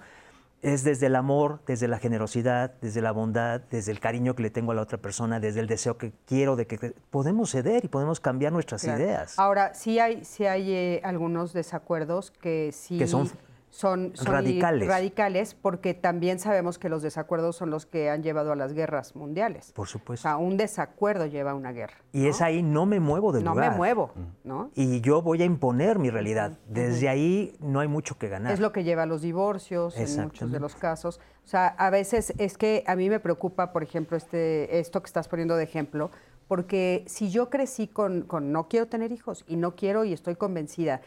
[0.64, 4.50] es desde el amor, desde la generosidad, desde la bondad, desde el cariño que le
[4.50, 7.90] tengo a la otra persona, desde el deseo que quiero de que podemos ceder y
[7.90, 9.38] podemos cambiar nuestras ideas.
[9.38, 13.30] Ahora, sí hay, sí hay eh, algunos desacuerdos que sí que son
[13.74, 14.88] son, radicales.
[14.88, 19.16] radicales porque también sabemos que los desacuerdos son los que han llevado a las guerras
[19.16, 19.72] mundiales.
[19.72, 20.28] Por supuesto.
[20.28, 21.96] O sea, un desacuerdo lleva a una guerra.
[22.12, 23.66] Y es ahí, no me muevo del lugar.
[23.66, 24.12] No me muevo,
[24.44, 24.70] ¿no?
[24.76, 26.60] Y yo voy a imponer mi realidad.
[26.68, 28.54] Desde ahí no hay mucho que ganar.
[28.54, 31.20] Es lo que lleva a los divorcios en muchos de los casos.
[31.44, 35.08] O sea, a veces es que a mí me preocupa, por ejemplo, este, esto que
[35.08, 36.12] estás poniendo de ejemplo,
[36.48, 40.36] porque si yo crecí con, con no quiero tener hijos y no quiero y estoy
[40.36, 41.02] convencida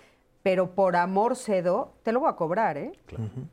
[0.47, 2.93] pero por amor cedo, te lo voy a cobrar, ¿eh?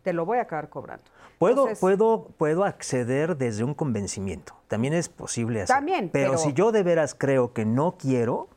[0.04, 1.04] Te lo voy a acabar cobrando.
[1.40, 4.54] Puedo, puedo, puedo acceder desde un convencimiento.
[4.68, 5.76] También es posible hacer.
[5.76, 6.12] También.
[6.14, 8.48] pero, si yo de veras creo que no quiero,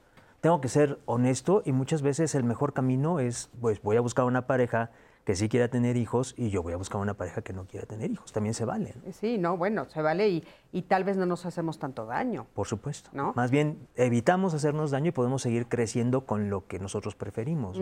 [0.43, 4.26] tengo que ser honesto y muchas veces el mejor camino es, pues voy a buscar
[4.26, 4.91] una pareja
[5.26, 7.84] que sí quiera tener hijos y yo voy a buscar una pareja que no quiera
[7.84, 8.30] tener hijos.
[8.30, 8.94] También se vale.
[9.12, 12.46] Sí, no, bueno, se vale y, y, tal vez no nos hacemos tanto daño.
[12.54, 13.10] Por supuesto.
[13.12, 13.32] ¿no?
[13.34, 17.76] Más bien evitamos hacernos daño y podemos seguir creciendo con lo que nosotros preferimos.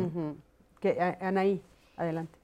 [1.20, 1.60] Anaí,
[1.98, 2.38] adelante.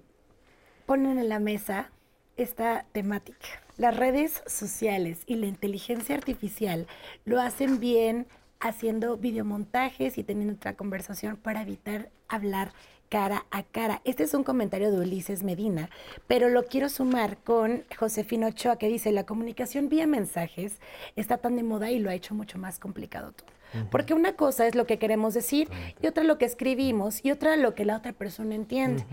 [0.84, 1.90] Ponen en la mesa
[2.36, 3.48] esta temática.
[3.78, 6.86] Las redes sociales y la inteligencia artificial
[7.24, 8.26] lo hacen bien
[8.60, 12.72] haciendo videomontajes y teniendo otra conversación para evitar hablar
[13.10, 14.00] cara a cara.
[14.04, 15.90] Este es un comentario de Ulises Medina,
[16.26, 20.80] pero lo quiero sumar con Josefino Ochoa que dice, la comunicación vía mensajes
[21.16, 23.50] está tan de moda y lo ha hecho mucho más complicado todo.
[23.90, 25.68] Porque una cosa es lo que queremos decir
[26.02, 29.04] y otra lo que escribimos y otra lo que la otra persona entiende.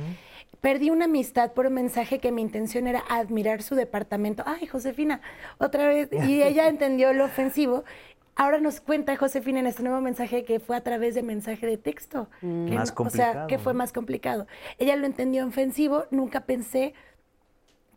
[0.62, 4.41] Perdí una amistad por un mensaje que mi intención era admirar su departamento.
[4.48, 5.22] Ay, Josefina,
[5.60, 6.10] otra vez.
[6.12, 7.84] Y ella entendió lo ofensivo
[8.38, 11.77] Ahora nos cuenta Josefina en este nuevo mensaje que fue a través de mensaje de
[11.77, 12.29] texto.
[12.41, 12.75] Mm.
[12.75, 13.31] más complicado.
[13.31, 14.45] O sea, que fue más complicado.
[14.77, 16.93] Ella lo entendió ofensivo, nunca pensé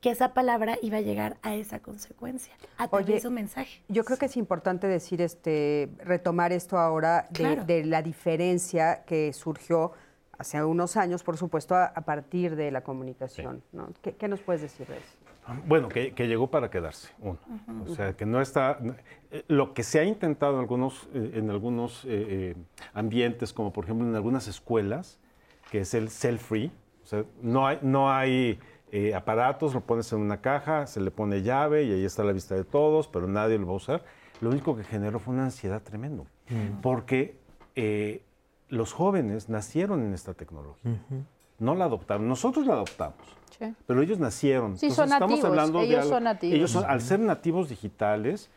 [0.00, 3.82] que esa palabra iba a llegar a esa consecuencia, a través de un mensaje.
[3.88, 9.92] Yo creo que es importante decir, este, retomar esto ahora de, la diferencia que surgió
[10.38, 13.62] hace unos años, por supuesto, a, partir de la comunicación.
[14.00, 15.19] ¿Qué, ¿Qué, nos puedes decir de eso?
[15.66, 17.38] Bueno, que, llegó para quedarse, uno.
[17.86, 18.78] O sea, que no está...
[19.30, 22.54] Eh, lo que se ha intentado en algunos, eh, en algunos eh,
[22.94, 25.18] ambientes, como por ejemplo en algunas escuelas,
[25.70, 26.70] que es el cell-free.
[27.02, 28.58] O sea, no hay, no hay
[28.92, 32.32] eh, aparatos, lo pones en una caja, se le pone llave y ahí está la
[32.32, 34.04] vista de todos, pero nadie lo va a usar.
[34.40, 36.26] Lo único que generó fue una ansiedad tremendo,
[36.82, 37.36] porque
[37.76, 38.24] eh,
[38.68, 40.98] los jóvenes nacieron en esta tecnología,
[41.58, 43.36] no la adoptaron, nosotros la adoptamos.
[43.86, 44.76] Pero ellos nacieron.
[44.78, 46.54] Sí, son estamos nativos, hablando ellos de son nativos.
[46.56, 48.50] Ellos son- al ser nativos digitales,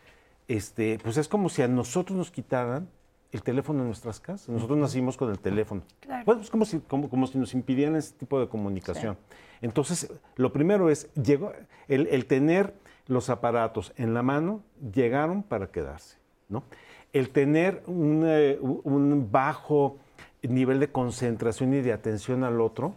[0.48, 2.88] este, pues es como si a nosotros nos quitaran
[3.32, 4.48] el teléfono en nuestras casas.
[4.50, 5.82] Nosotros nacimos con el teléfono.
[6.02, 6.24] Claro.
[6.26, 9.18] Bueno, es como si, como, como si nos impidieran ese tipo de comunicación.
[9.62, 11.52] Entonces, lo primero es, llegó,
[11.88, 12.76] el, el tener
[13.08, 14.62] los aparatos en la mano,
[14.94, 16.18] llegaron para quedarse.
[16.50, 16.64] ¿no?
[17.12, 19.98] El tener un, eh, un bajo
[20.44, 22.96] nivel de concentración y de atención al otro,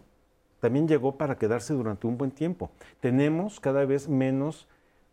[0.66, 2.70] también llegó para quedarse durante un buen tiempo.
[3.00, 4.66] Tenemos cada vez menos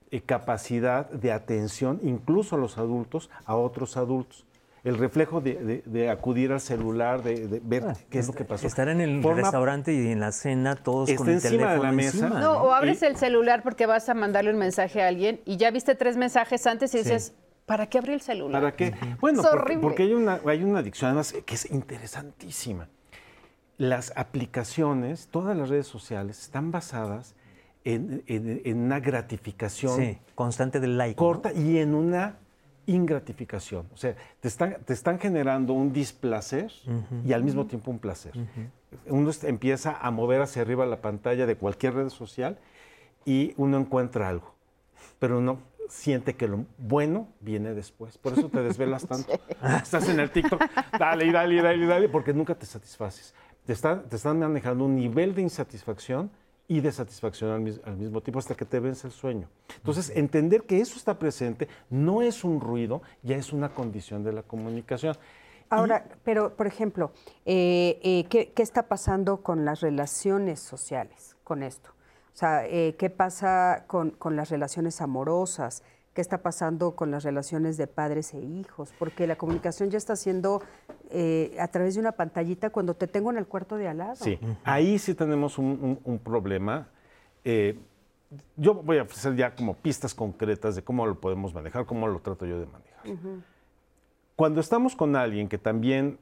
[0.09, 4.45] eh, capacidad de atención, incluso a los adultos, a otros adultos.
[4.83, 8.33] El reflejo de, de- de acudir al celular, de, de ver Ah, qué es lo
[8.33, 8.65] que pasó.
[8.65, 11.91] Estar en el Forma- restaurante y en la cena todos con el encima de la
[11.91, 12.17] mesa.
[12.17, 15.39] encima, No, o abres Y- el celular porque vas a mandarle un mensaje a alguien
[15.45, 17.33] y ya viste tres mensajes antes y dices,
[17.67, 18.59] ¿para qué abrir el celular?
[18.61, 18.93] ¿Para qué?
[19.21, 19.81] Bueno, Es porque, horrible.
[19.83, 22.89] porque hay, una, hay una adicción además que es interesantísima.
[23.77, 27.35] Las aplicaciones, todas las redes sociales están basadas
[27.83, 31.15] en, en- en una gratificación Sí, constante del like.
[31.19, 31.27] ¿no?
[31.27, 32.37] corta y en una
[32.85, 33.87] ingratificación.
[33.93, 36.71] O sea, te están, te están generando un displacer
[37.25, 38.33] y al mismo tiempo un placer.
[39.07, 42.57] Uno empieza a mover hacia arriba la pantalla de cualquier red social
[43.25, 44.53] y uno encuentra algo,
[45.19, 45.59] pero uno
[45.89, 48.17] siente que lo bueno viene después.
[48.17, 49.31] Por eso te desvelas tanto.
[49.81, 50.61] Estás en el TikTok,
[50.99, 53.33] dale, y dale, y dale, y dale, porque nunca te satisfaces.
[53.65, 56.29] Te están, te están manejando un nivel de insatisfacción
[56.67, 59.47] y de satisfacción al, mis- al mismo tiempo hasta que te vence el sueño.
[59.77, 64.33] Entonces, entender que eso está presente no es un ruido, ya es una condición de
[64.33, 65.15] la comunicación.
[65.69, 67.11] Ahora, pero por ejemplo,
[67.45, 71.89] eh, eh, ¿qué, qué está pasando con las relaciones sociales con esto?
[72.33, 75.83] O sea, eh, ¿qué pasa con, con las relaciones amorosas?
[76.13, 78.93] ¿Qué está pasando con las relaciones de padres e hijos?
[78.99, 80.61] Porque la comunicación ya está siendo
[81.09, 84.15] eh, a través de una pantallita cuando te tengo en el cuarto de al lado.
[84.15, 86.87] Sí, ahí sí tenemos un, un- un problema.
[87.43, 87.79] Eh,
[88.57, 92.19] yo voy a ofrecer ya como pistas concretas de cómo lo podemos manejar, cómo lo
[92.19, 93.43] trato yo de manejar.
[94.35, 96.19] Cuando estamos con alguien que también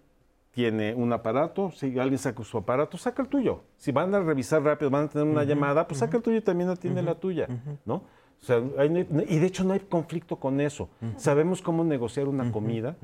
[0.51, 3.63] tiene un aparato, si alguien saca su aparato, saca el tuyo.
[3.77, 6.41] Si van a revisar rápido, van a tener una llamada, pues saca el tuyo y
[6.41, 7.47] también atiende la tuya,
[7.85, 8.03] ¿no?
[8.41, 10.89] O sea, hay- y de hecho no hay conflicto con eso.
[11.17, 12.95] Sabemos cómo negociar una comida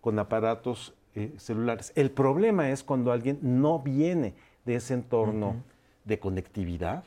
[0.00, 1.92] con aparatos eh, celulares.
[1.94, 4.34] El problema es cuando alguien no viene
[4.64, 5.56] de ese entorno
[6.04, 7.04] de conectividad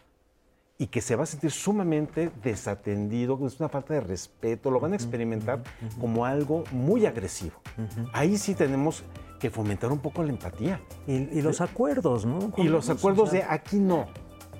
[0.78, 4.94] y que se va a sentir sumamente desatendido, es una falta de respeto, lo van
[4.94, 5.64] a experimentar
[6.00, 7.56] como algo muy agresivo.
[8.14, 9.04] Ahí sí tenemos
[9.40, 10.80] que fomentar un poco la empatía.
[11.06, 12.40] Y, y los acuerdos, ¿no?
[12.58, 14.08] Y los acuerdos de aquí no.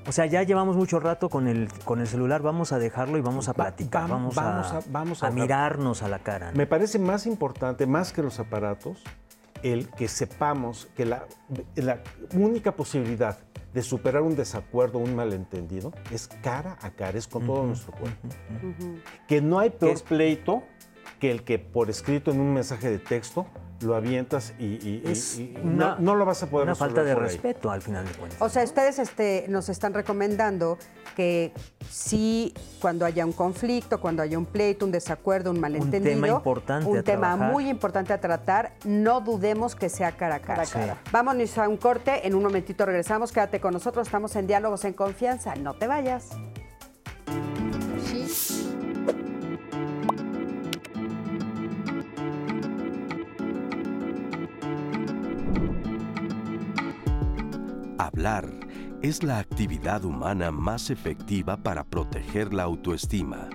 [0.08, 3.22] O sea, ya llevamos mucho rato con el, con el celular, vamos a dejarlo y
[3.22, 6.52] vamos a platicar, vam- vamos, vamos a, a- vamos a a- mirarnos a la cara.
[6.52, 6.58] ¿no?
[6.58, 9.04] Me parece más importante, más que los aparatos,
[9.64, 11.26] el que sepamos que la,
[11.76, 12.00] la
[12.34, 13.38] única posibilidad
[13.74, 18.28] de superar un desacuerdo, un malentendido, es cara a cara, es con todo nuestro cuerpo.
[19.28, 20.64] Que no hay peor pleito
[21.20, 23.46] que el que por escrito en un mensaje de texto
[23.82, 26.76] lo avientas y, y- y- Es y una- no, no lo vas a poder Una
[26.76, 27.30] falta de por ahí.
[27.30, 28.42] respeto al final de cuentas.
[28.42, 30.78] O sea, ustedes este, nos están recomendando
[31.16, 31.52] que
[31.90, 36.98] sí, cuando haya un conflicto, cuando haya un pleito, un desacuerdo, un malentendido, importante un
[36.98, 37.52] a tema trabajar.
[37.52, 40.64] muy importante a tratar, no dudemos que sea cara a cara.
[40.64, 41.02] Cara a cara.
[41.12, 44.94] Vámonos a un corte, en un momentito regresamos, quédate con nosotros, estamos en Diálogos en
[44.94, 46.30] Confianza, no te vayas.
[58.18, 58.50] Hablar
[59.04, 63.48] es la actividad humana más efectiva para proteger la autoestima,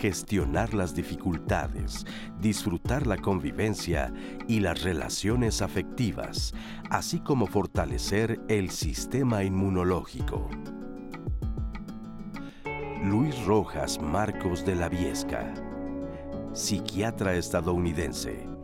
[0.00, 2.06] gestionar las dificultades,
[2.40, 4.10] disfrutar la convivencia
[4.48, 6.54] y las relaciones afectivas,
[6.88, 10.48] así como fortalecer el sistema inmunológico.
[13.04, 15.52] Luis Rojas Marcos de la Viesca,
[16.54, 18.55] psiquiatra estadounidense.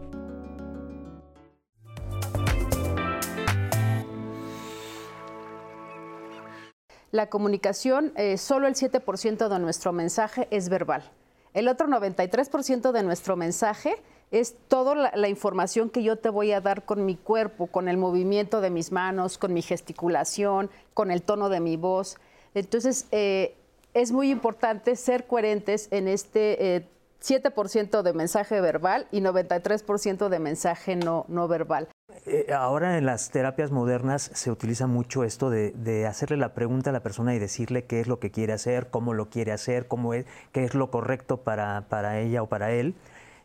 [7.13, 11.05] La comunicación, eh, solo el 7% de nuestro mensaje es verbal.
[11.53, 13.97] El otro 93% de nuestro mensaje
[14.31, 17.99] es toda la, información que yo te voy a dar con mi cuerpo, con el
[17.99, 22.17] movimiento de mis manos, con mi gesticulación, con el tono de mi voz.
[22.55, 23.57] Entonces, eh,
[23.93, 26.89] es muy importante ser coherentes en este eh,
[27.23, 31.89] 7% de mensaje verbal y 93% de mensaje no, no verbal.
[32.27, 36.93] Eh, ahora en las terapias modernas se utiliza mucho esto de, hacerle la pregunta a
[36.93, 40.15] la persona y decirle qué es lo que quiere hacer, cómo lo quiere hacer, cómo
[40.15, 42.95] es, qué es lo correcto para, para ella o para él.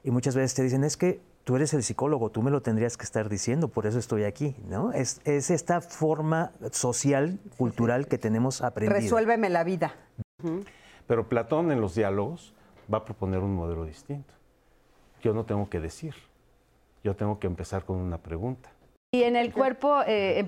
[0.04, 2.98] Y muchas veces te dicen, es que tú eres el psicólogo, tú me lo tendrías
[2.98, 4.92] que estar diciendo, por eso estoy aquí, ¿no?
[4.92, 9.00] Es, es esta forma social, cultural que tenemos aprendida.
[9.00, 9.96] Resuélveme la vida.
[11.08, 12.54] Pero Platón en los diálogos
[12.92, 14.34] va a proponer un modelo distinto.
[15.22, 16.14] Yo no tengo que decir,
[17.04, 18.70] yo tengo que empezar con una pregunta.
[19.12, 20.48] Y en el cuerpo eh,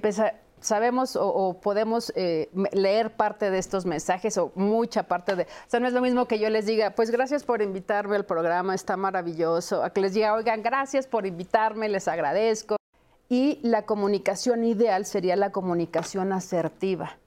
[0.59, 5.43] sabemos o, podemos eh, leer parte de estos mensajes o mucha parte de...
[5.43, 8.25] O sea, no es lo mismo que yo les diga, pues gracias por invitarme al
[8.25, 12.75] programa, está maravilloso, a que les diga, oigan, gracias por invitarme, les agradezco.
[13.29, 17.17] Y la comunicación ideal sería la comunicación asertiva.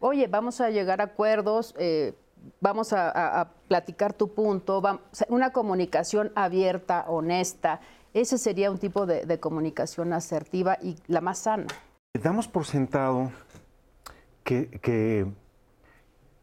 [0.00, 2.14] Oye, vamos a llegar a acuerdos, eh,
[2.60, 4.82] vamos a, platicar tu punto,
[5.28, 7.80] una comunicación abierta, honesta.
[8.14, 11.66] Ese sería un tipo de, comunicación asertiva y la más sana.
[12.14, 13.32] Damos por sentado
[14.44, 14.68] que,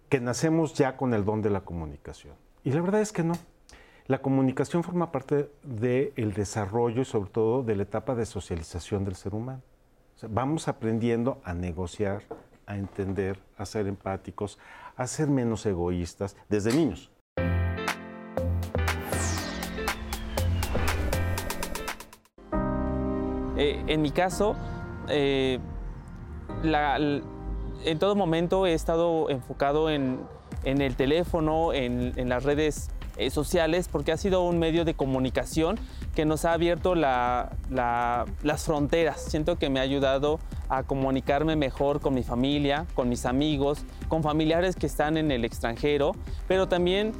[0.09, 2.33] que, nacemos ya con el don de la comunicación.
[2.63, 3.35] Y la verdad es que no.
[4.07, 9.15] La comunicación forma parte del desarrollo y sobre todo de la etapa de socialización del
[9.15, 9.61] ser humano.
[10.27, 12.23] vamos aprendiendo a negociar,
[12.69, 14.59] a entender, a ser empáticos,
[14.95, 17.11] a ser menos egoístas desde niños.
[23.57, 24.55] Eh, en mi caso,
[25.09, 25.59] eh,
[26.63, 30.19] en todo momento he estado enfocado en,
[30.63, 35.79] el teléfono, en, las redes eh, sociales, porque ha sido un medio de comunicación
[36.15, 39.21] que nos ha abierto las fronteras.
[39.21, 40.39] Siento que me ha ayudado
[40.69, 45.43] a comunicarme mejor con mi familia, con mis amigos, con familiares que están en el
[45.43, 46.13] extranjero,
[46.47, 47.11] pero también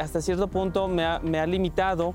[0.00, 2.14] hasta cierto punto me ha limitado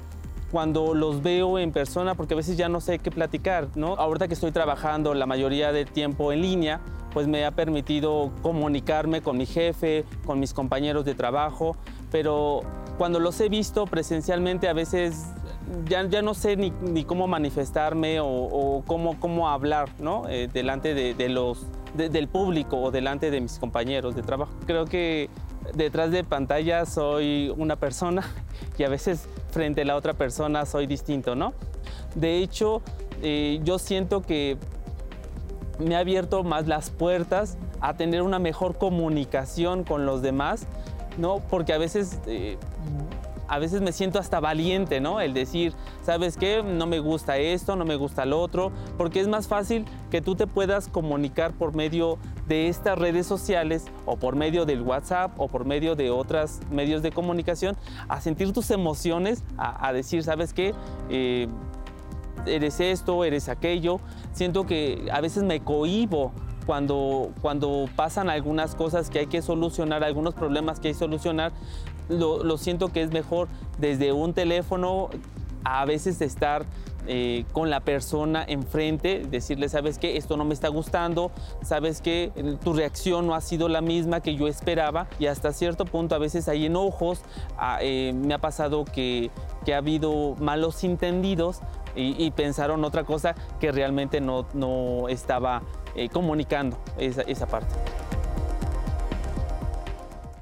[0.52, 3.94] cuando los veo en persona, porque a veces ya no sé qué platicar, ¿no?
[3.96, 6.82] Ahorita que estoy trabajando la mayoría del tiempo en línea,
[7.14, 11.76] pues me ha permitido comunicarme con mi jefe, con mis compañeros de trabajo,
[12.12, 12.62] pero
[12.98, 15.26] cuando los he visto presencialmente a veces
[15.86, 20.28] ya, ya no sé ni, cómo manifestarme o, cómo, cómo hablar, ¿no?
[20.28, 21.66] Eh, delante de, los,
[21.96, 24.52] del público o delante de mis compañeros de trabajo.
[24.66, 25.30] Creo que
[25.74, 28.24] detrás de pantalla soy una persona
[28.78, 31.54] y a veces frente a la otra persona soy distinto, ¿no?
[32.16, 32.82] De hecho,
[33.22, 34.58] eh, yo siento que
[35.78, 40.66] me ha abierto más las puertas a tener una mejor comunicación con los demás,
[41.18, 41.42] ¿no?
[41.50, 42.58] Porque a veces eh,
[43.50, 45.20] a veces me siento hasta valiente, ¿no?
[45.20, 45.74] El decir,
[46.04, 46.64] ¿sabes qué?
[46.64, 50.36] No me gusta esto, no me gusta lo otro, porque es más fácil que tú
[50.36, 55.48] te puedas comunicar por medio de estas redes sociales o por medio del WhatsApp o
[55.48, 57.76] por medio de otros medios de comunicación,
[58.08, 60.74] a sentir tus emociones, a, decir, ¿sabes qué?
[61.10, 61.48] Eh,
[62.46, 64.00] eres esto, eres aquello.
[64.32, 66.32] Siento que a veces me cohibo
[66.66, 71.52] cuando, cuando pasan algunas cosas que hay que solucionar, algunos problemas que hay que solucionar,
[72.10, 73.48] lo, siento que es mejor
[73.78, 75.10] desde un teléfono
[75.64, 76.66] a veces estar
[77.08, 81.32] eh, con la persona enfrente, decirle, sabes que esto no me está gustando,
[81.64, 82.32] sabes que
[82.64, 86.20] tu reacción no ha sido la misma que yo esperaba y hasta cierto punto a
[86.20, 87.22] veces hay enojos,
[87.58, 89.32] ah, eh, me ha pasado que,
[89.72, 91.60] ha habido malos entendidos
[91.96, 95.62] y, pensaron otra cosa que realmente no, no estaba
[95.96, 97.76] eh, comunicando esa, esa parte.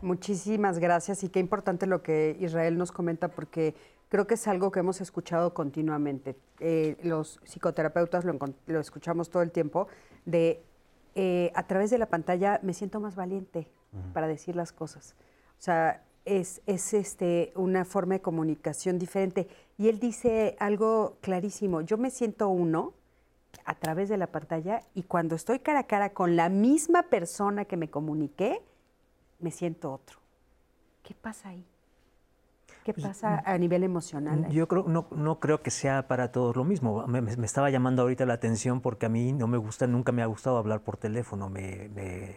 [0.01, 3.75] Muchísimas gracias y qué importante lo que Israel nos comenta porque
[4.09, 6.35] creo que es algo que hemos escuchado continuamente.
[6.59, 9.87] Eh, los psicoterapeutas lo, escuchamos todo el tiempo
[10.25, 10.63] de
[11.15, 13.67] eh, a través de la pantalla me siento más valiente
[14.13, 15.15] para decir las cosas.
[15.57, 19.47] O sea, es, es este, una forma de comunicación diferente.
[19.77, 22.93] Y él dice algo clarísimo, yo me siento uno
[23.65, 27.65] a través de la pantalla y cuando estoy cara a cara con la misma persona
[27.65, 28.61] que me comuniqué,
[29.39, 30.17] me siento otro.
[31.03, 31.65] ¿Qué pasa ahí?
[32.83, 34.47] ¿Qué pues, pasa a nivel emocional?
[34.49, 37.05] Yo creo, no, no creo que sea para todos lo mismo.
[37.07, 40.25] Me, estaba llamando ahorita la atención porque a mí no me gusta, nunca me ha
[40.25, 41.49] gustado hablar por teléfono.
[41.49, 42.35] Me, me,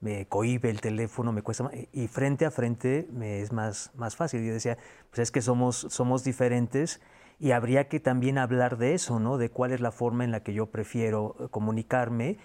[0.00, 1.74] me cohíbe el teléfono, me cuesta más.
[1.92, 4.42] Y frente a frente me es más, más fácil.
[4.44, 4.78] Yo decía,
[5.10, 7.00] pues es que somos, somos diferentes
[7.38, 9.38] y habría que también hablar de eso, ¿no?
[9.38, 12.38] De cuál es la forma en la que yo prefiero comunicarme.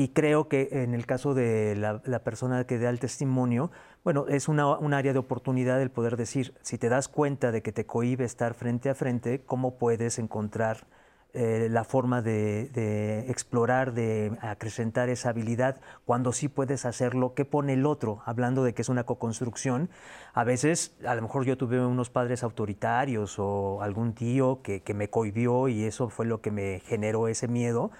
[0.00, 3.70] Y creo que en el caso de la, persona que da el testimonio,
[4.02, 7.60] bueno, es una, un área de oportunidad el poder decir, si te das cuenta de
[7.60, 10.86] que te cohíbe estar frente a frente, ¿cómo puedes encontrar
[11.34, 17.74] eh, la forma de, explorar, de acrecentar esa habilidad, cuando sí puedes hacerlo, ¿qué pone
[17.74, 18.22] el otro?
[18.24, 19.90] Hablando de que es una co-construcción,
[20.32, 24.94] a veces, a lo mejor yo tuve unos padres autoritarios o algún tío que, que
[24.94, 27.90] me cohibió y eso fue lo que me generó ese miedo,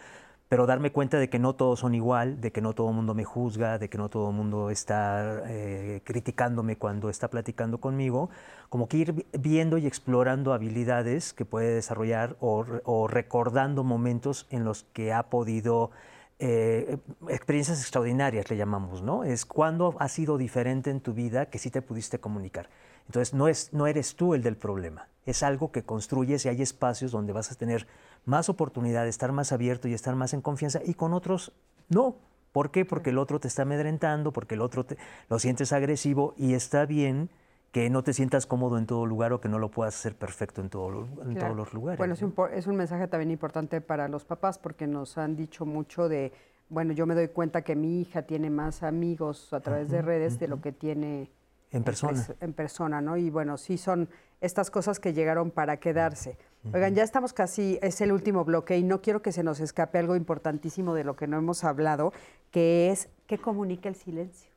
[0.51, 3.15] pero darme cuenta de que no todos son igual, de que no todo el mundo
[3.15, 8.31] me juzga, de que no todo el mundo está eh, criticándome cuando está platicando conmigo,
[8.69, 14.83] como que ir viendo y explorando habilidades que puede desarrollar o, recordando momentos en los
[14.93, 15.93] que ha podido,
[16.41, 16.99] eh,
[17.29, 19.23] experiencias extraordinarias le llamamos, ¿no?
[19.23, 22.69] Es cuando ha sido diferente en tu vida que sí te pudiste comunicar.
[23.07, 26.61] Entonces no, es, no eres tú el del problema, es algo que construyes y hay
[26.61, 27.87] espacios donde vas a tener
[28.25, 31.53] más oportunidad estar más abierto y estar más en confianza y con otros
[31.89, 32.17] no.
[32.53, 32.85] ¿Por qué?
[32.85, 34.97] Porque el otro te está amedrentando, porque el otro te,
[35.29, 37.31] lo sientes agresivo y está bien
[37.71, 40.61] que no te sientas cómodo en todo lugar o que no lo puedas hacer perfecto
[40.61, 41.99] en, todo, en todos los lugares.
[41.99, 45.65] Bueno, es un, es un mensaje también importante para los papás porque nos han dicho
[45.65, 46.33] mucho de,
[46.69, 50.41] bueno, yo me doy cuenta que mi hija tiene más amigos a través de redes
[50.41, 51.31] de lo que tiene
[51.71, 52.27] en persona.
[52.41, 53.17] En persona, ¿no?
[53.17, 54.09] Y bueno, sí son
[54.41, 56.37] estas cosas que llegaron para quedarse.
[56.73, 59.99] Oigan, ya estamos casi, es el último bloque y no quiero que se nos escape
[59.99, 62.13] algo importantísimo de lo que no hemos hablado,
[62.51, 64.51] que es qué comunica el silencio.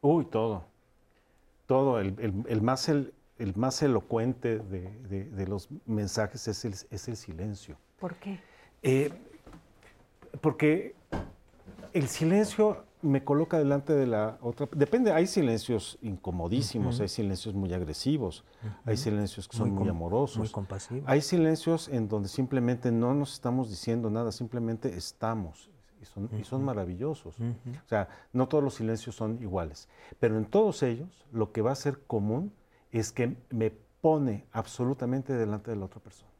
[0.00, 0.64] Uy, todo.
[1.66, 1.98] Todo.
[1.98, 3.12] El, más, el,
[3.56, 7.76] más elocuente de, los mensajes es el, es el, silencio.
[7.98, 8.38] ¿Por qué?
[8.82, 9.10] Eh,
[10.40, 10.94] porque
[11.92, 14.68] el silencio me coloca delante de la otra.
[14.72, 18.44] Depende, hay silencios incomodísimos, hay silencios muy agresivos,
[18.84, 20.38] hay silencios que son muy, amorosos.
[20.38, 21.04] Muy compasivos.
[21.06, 25.70] Hay silencios en donde simplemente no nos estamos diciendo nada, simplemente estamos.
[26.00, 27.36] Y son, y son maravillosos.
[27.40, 29.88] O sea, no todos los silencios son iguales.
[30.20, 32.52] Pero en todos ellos, lo que va a ser común
[32.90, 36.30] es que me pone absolutamente delante de la otra persona.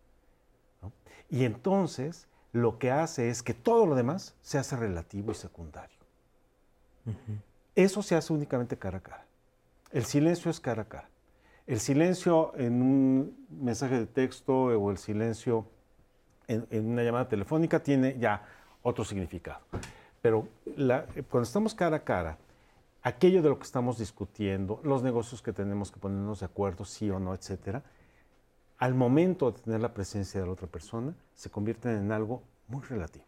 [1.31, 5.99] Y entonces, lo que hace es que todo lo demás se hace relativo y secundario.
[7.75, 9.27] Eso se hace únicamente cara a cara.
[9.91, 11.09] El silencio es cara a cara.
[11.67, 15.67] El silencio en un mensaje de texto o el silencio
[16.47, 18.47] en, una llamada telefónica tiene ya
[18.85, 19.61] otro significado.
[20.23, 20.47] Pero
[21.29, 22.39] cuando estamos cara a cara,
[23.03, 27.11] aquello de lo que estamos discutiendo, los negocios que tenemos que ponernos de acuerdo, sí
[27.11, 27.83] o no, etcétera,
[28.85, 32.83] al momento de tener la presencia de la otra persona, se convierten en algo muy
[32.83, 33.25] relativo.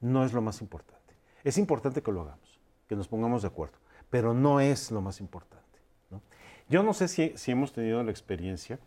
[0.00, 1.14] No es lo más importante.
[1.44, 2.46] Es importante que lo hagamos
[2.88, 3.76] que nos pongamos de acuerdo,
[4.08, 5.64] pero no es lo más importante.
[6.70, 8.78] Yo no sé si, hemos tenido la experiencia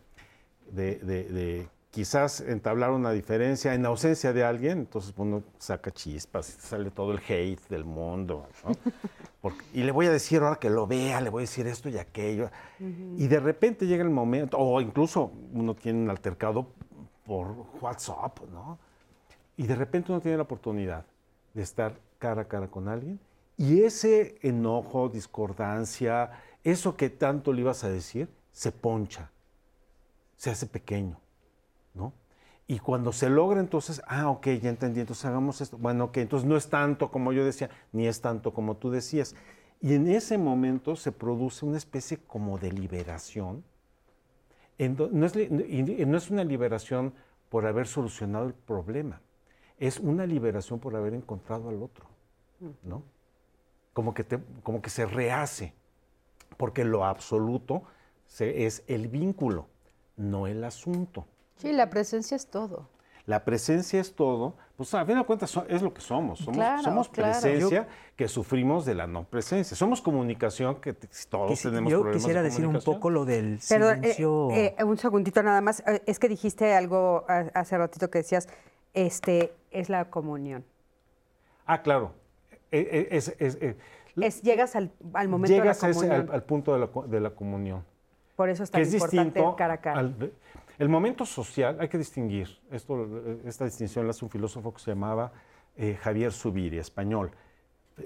[0.72, 7.12] de, quizás entablar una diferencia en ausencia de alguien, entonces uno saca chispas, sale todo
[7.12, 8.48] el hate del mundo.
[9.74, 11.98] y le voy a decir ahora que lo vea, le voy a decir esto y
[11.98, 12.50] aquello.
[12.80, 16.68] Y de repente llega el momento, o incluso uno tiene un altercado
[17.26, 18.78] por WhatsApp, ¿no?
[19.58, 21.06] Y de repente uno tiene la oportunidad
[21.54, 23.20] de estar cara a cara con alguien
[23.60, 26.32] y ese enojo, discordancia,
[26.64, 29.32] eso que tanto le ibas a decir, se poncha,
[30.38, 31.20] se hace pequeño,
[32.68, 35.78] Y cuando se logra entonces, ah, ok, ya entendí, entonces hagamos esto.
[35.78, 39.36] Bueno, ok, entonces no es tanto como yo decía, ni es tanto como tú decías.
[39.82, 43.64] Y en ese momento se produce una especie como de liberación.
[44.78, 47.14] No es, no es una liberación
[47.50, 49.22] por haber solucionado el problema,
[49.78, 52.06] es una liberación por haber encontrado al otro,
[52.84, 53.04] ¿no?
[54.00, 54.26] como que,
[54.64, 55.74] como que se rehace,
[56.56, 57.84] porque lo absoluto
[58.40, 59.68] es el vínculo,
[60.16, 61.26] no el asunto.
[61.60, 62.88] Sí, la presencia es todo.
[63.26, 66.40] La presencia es todo, pues a fin de cuentas es lo que somos.
[66.40, 69.78] Somos, presencia que sufrimos de la no presencia.
[69.78, 70.94] Somos comunicación que
[71.30, 74.50] todos tenemos yo quisiera decir un poco lo del eh, silencio.
[74.52, 75.84] Eh, un segundito nada más.
[75.86, 78.50] Eh, es que dijiste algo hace ratito que decías,
[78.96, 80.66] este es la comunión.
[81.68, 82.14] Ah, claro.
[82.72, 84.92] Eh, es, llegas al,
[85.28, 86.30] momento de la comunión.
[86.32, 86.74] al, punto
[87.06, 87.86] de la, comunión.
[88.36, 90.10] Por eso es tan importante cara a cara.
[90.80, 93.08] El momento social, hay que distinguir, esto,
[93.46, 95.32] esta distinción la hace un filósofo que se llamaba
[95.76, 97.32] eh, Javier Zubiri, español,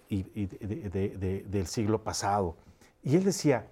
[0.09, 2.57] y, del siglo pasado.
[3.03, 3.67] Y él decía,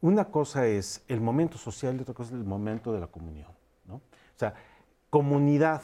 [0.00, 3.50] una cosa es el momento social y otra cosa es el momento de la comunión.
[3.86, 3.96] ¿no?
[3.96, 4.54] O sea,
[5.10, 5.82] comunidad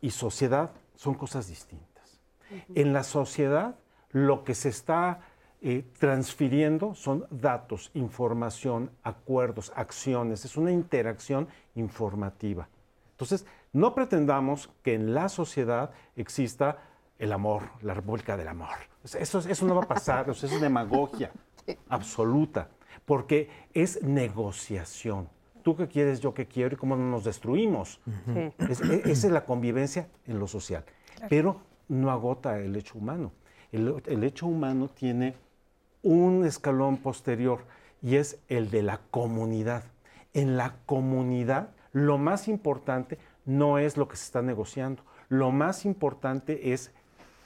[0.00, 2.20] y sociedad son cosas distintas.
[2.74, 3.76] En la sociedad
[4.10, 5.20] lo que se está
[5.60, 12.68] eh, transfiriendo son datos, información, acuerdos, acciones, es una interacción informativa.
[13.12, 16.78] Entonces, no pretendamos que en la sociedad exista
[17.18, 18.68] el amor, la república del amor.
[19.04, 21.30] Eso, eso no va a pasar, eso es demagogia
[21.88, 22.68] absoluta,
[23.04, 25.28] porque es negociación.
[25.62, 28.00] tú qué quieres, yo qué quiero y cómo nos destruimos.
[28.28, 30.84] E, esa es la convivencia en lo social.
[31.28, 33.32] Pero no agota el hecho humano.
[33.72, 35.34] el hecho humano tiene
[36.02, 37.64] un escalón posterior
[38.02, 39.84] y es el de la comunidad.
[40.34, 45.84] En la comunidad, lo más importante no es lo que se está negociando, lo más
[45.84, 46.92] importante es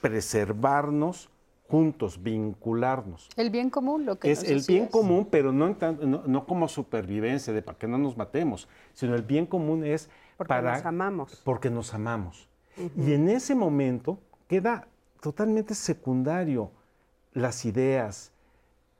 [0.01, 1.29] preservarnos
[1.69, 3.29] juntos, vincularnos.
[3.35, 7.61] El bien común, lo que es el bien común, pero no, no, como supervivencia de
[7.61, 11.41] para que no nos matemos, sino el bien común es porque para nos amamos.
[11.45, 12.49] porque nos amamos.
[12.97, 14.87] Y en ese momento queda
[15.21, 16.71] totalmente secundario
[17.33, 18.31] las ideas,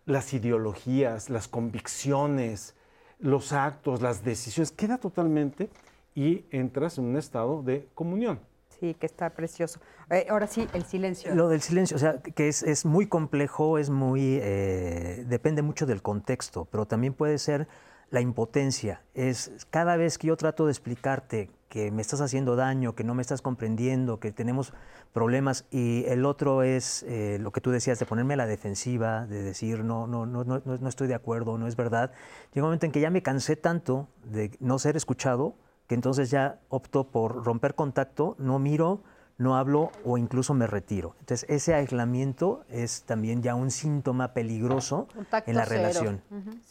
[0.05, 2.75] las ideologías, las convicciones,
[3.19, 5.69] los actos, las decisiones, queda totalmente
[6.15, 8.39] y entras en un estado de comunión.
[8.79, 9.79] Sí, que está precioso.
[10.09, 11.35] Eh, ahora sí, el silencio.
[11.35, 16.01] Lo del silencio, o sea, que es, muy complejo, es muy, eh, depende mucho del
[16.01, 17.67] contexto, pero también puede ser
[18.11, 19.03] la impotencia.
[19.13, 23.13] Es cada vez que yo trato de explicarte que me estás haciendo daño, que no
[23.13, 24.73] me estás comprendiendo, que tenemos
[25.13, 29.27] problemas y el otro es eh, lo que tú decías de ponerme a la defensiva,
[29.27, 32.11] de decir no, no, no, no, no estoy de acuerdo, no es verdad.
[32.53, 35.55] Llega un momento en que ya me cansé tanto de no ser escuchado
[35.89, 39.01] que entonces ya opto por romper contacto, no miro,
[39.39, 41.15] no hablo o incluso me retiro.
[41.21, 45.07] Entonces, ese aislamiento es también ya un síntoma peligroso
[45.47, 46.21] en la relación.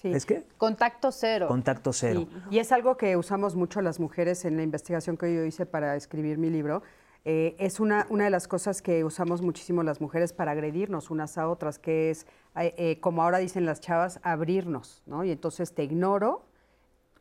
[0.04, 0.44] ¿Es qué?
[0.58, 1.48] Contacto cero.
[1.48, 2.28] Contacto cero.
[2.50, 5.96] Y es algo que usamos mucho las mujeres en la investigación que yo hice para
[5.96, 6.82] escribir mi libro.
[7.24, 11.38] Eh, es una, una de las cosas que usamos muchísimo las mujeres para agredirnos unas
[11.38, 15.24] a otras, que es, eh, eh, como ahora dicen las chavas, abrirnos, ¿no?
[15.24, 16.44] Y entonces te ignoro,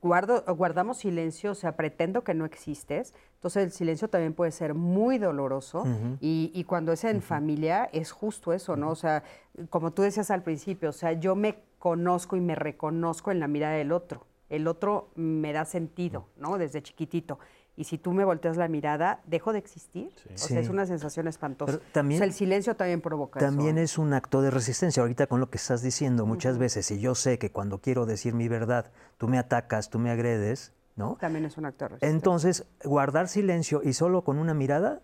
[0.02, 3.14] guardo, guardamos silencio, o sea, pretendo que no existes.
[3.36, 5.86] Entonces el silencio también puede ser muy doloroso
[6.20, 8.89] y, cuando es en familia es justo eso, ¿no?
[8.89, 9.24] O sea,
[9.70, 13.48] como tú decías al principio, o sea, yo me conozco y me reconozco en la
[13.48, 14.26] mirada del otro.
[14.50, 16.58] El otro me da sentido, ¿no?
[16.58, 17.38] Desde chiquitito.
[17.80, 20.09] Y si tú me volteas la mirada, dejo de existir.
[20.34, 21.80] O sea, es una sensación espantosa.
[21.91, 23.84] también, o sea, el silencio también provoca También eso.
[23.84, 25.01] es un acto de resistencia.
[25.01, 28.34] Ahorita con lo que estás diciendo, muchas veces, si yo sé que cuando quiero decir
[28.34, 31.17] mi verdad, tú me atacas, tú me agredes, ¿no?
[31.21, 32.15] También es un acto de resistencia.
[32.15, 35.03] Entonces, guardar silencio y solo con una mirada,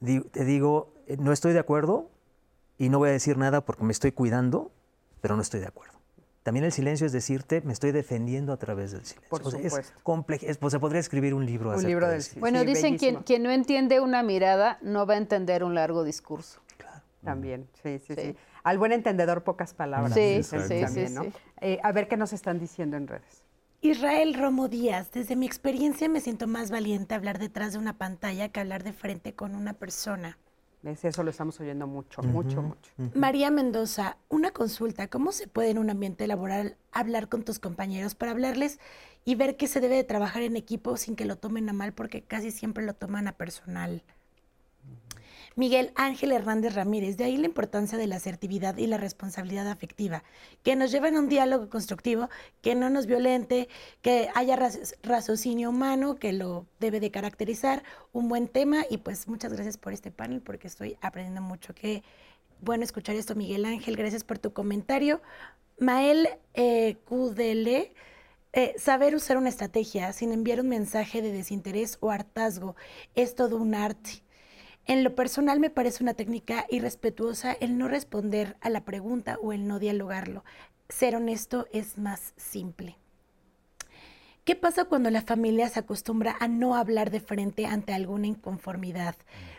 [0.00, 2.10] te digo, eh, no estoy de acuerdo
[2.78, 4.72] y no voy a decir nada porque me estoy cuidando,
[5.20, 5.99] pero no estoy de acuerdo.
[6.42, 9.28] También el silencio es decirte, me estoy defendiendo a través del silencio.
[9.28, 9.78] Por supuesto.
[9.78, 11.76] es complejo, pues se podría escribir un libro.
[11.76, 12.40] Un libro del silencio.
[12.40, 16.62] Bueno, dicen que quien no entiende una mirada no va a entender un largo discurso.
[16.78, 17.02] Claro.
[17.22, 20.14] También, sí, sí, sí, Al buen entendedor, pocas palabras.
[20.14, 21.32] Sí, sí, sí.
[21.60, 23.44] Eh, a ver qué nos están diciendo en redes.
[23.82, 28.50] Israel Romo Díaz, desde mi experiencia me siento más valiente hablar detrás de una pantalla
[28.50, 30.38] que hablar de frente con una persona.
[30.82, 32.90] Eso lo estamos oyendo mucho, mucho, mucho.
[33.14, 35.08] María Mendoza, una consulta.
[35.08, 38.80] ¿Cómo se puede en un ambiente laboral hablar con tus compañeros para hablarles
[39.26, 41.92] y ver que se debe de trabajar en equipo sin que lo tomen a mal
[41.92, 44.02] porque casi siempre lo toman a personal?
[45.56, 47.16] Miguel Ángel Hernández Ramírez.
[47.16, 50.22] De ahí la importancia de la asertividad y la responsabilidad afectiva,
[50.62, 52.28] que nos lleven a un diálogo constructivo,
[52.62, 53.68] que no nos violente,
[54.02, 54.58] que haya
[55.02, 57.82] raciocinio humano, que lo debe de caracterizar,
[58.12, 58.84] un buen tema.
[58.88, 61.74] Y pues muchas gracias por este panel, porque estoy aprendiendo mucho.
[61.74, 62.02] Qué
[62.60, 63.96] bueno escuchar esto, Miguel Ángel.
[63.96, 65.20] Gracias por tu comentario.
[65.78, 66.98] Mael eh,
[68.52, 72.76] eh, saber usar una estrategia sin enviar un mensaje de desinterés o hartazgo
[73.14, 74.22] es todo un arte.
[74.86, 79.52] En lo personal me parece una técnica irrespetuosa el no responder a la pregunta o
[79.52, 80.44] el no dialogarlo.
[80.88, 82.96] Ser honesto es más simple.
[84.44, 89.14] ¿Qué pasa cuando la familia se acostumbra a no hablar de frente ante alguna inconformidad?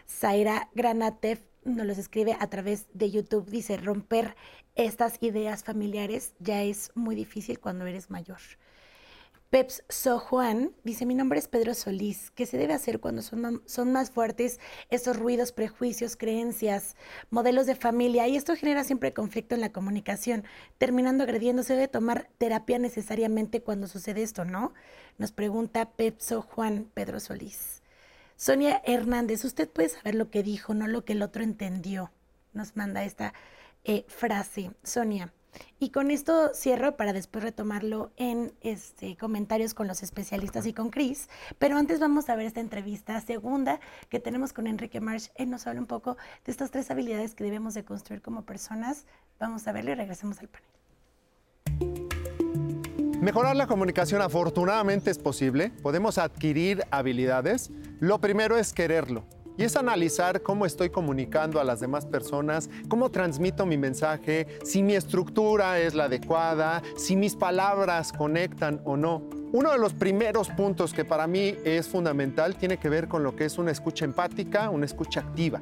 [0.07, 3.49] Zaira Granatev nos los escribe a través de YouTube.
[3.49, 4.35] Dice, romper
[4.75, 8.39] estas ideas familiares ya es muy difícil cuando eres mayor.
[9.51, 12.31] Peps So Juan dice, mi nombre es Pedro Solís.
[12.31, 16.95] ¿Qué se debe hacer cuando son, más fuertes estos ruidos, prejuicios, creencias,
[17.31, 18.29] modelos de familia?
[18.29, 20.45] Y esto genera siempre conflicto en la comunicación,
[20.77, 21.63] terminando agrediendo.
[21.63, 24.73] ¿Se debe tomar terapia necesariamente cuando sucede esto, no?
[25.17, 27.81] Nos pregunta Pepso Juan Pedro Solís.
[28.37, 32.09] Sonia Hernández, usted puede saber lo que dijo, no lo que el otro entendió.
[32.53, 33.33] Nos manda esta
[33.83, 34.71] eh, frase.
[34.81, 35.33] Sonia,
[35.79, 40.89] y con esto cierro para después retomarlo en este, comentarios con los especialistas y con
[40.89, 41.29] Chris.
[41.59, 43.79] Pero antes vamos a ver esta entrevista segunda
[44.09, 45.29] que tenemos con Enrique Marsh.
[45.35, 49.05] Él nos habla un poco de estas tres habilidades que debemos de construir como personas.
[49.39, 50.69] Vamos a verlo y regresemos al panel.
[53.21, 55.69] Mejorar la comunicación afortunadamente es posible.
[55.83, 57.69] Podemos adquirir habilidades.
[57.99, 59.23] Lo primero es quererlo.
[59.57, 64.81] Y es analizar cómo estoy comunicando a las demás personas, cómo transmito mi mensaje, si
[64.81, 69.23] mi estructura es la adecuada, si mis palabras conectan o no.
[69.53, 73.35] Uno de los primeros puntos que para mí es fundamental tiene que ver con lo
[73.35, 75.59] que es una escucha empática, una escucha activa.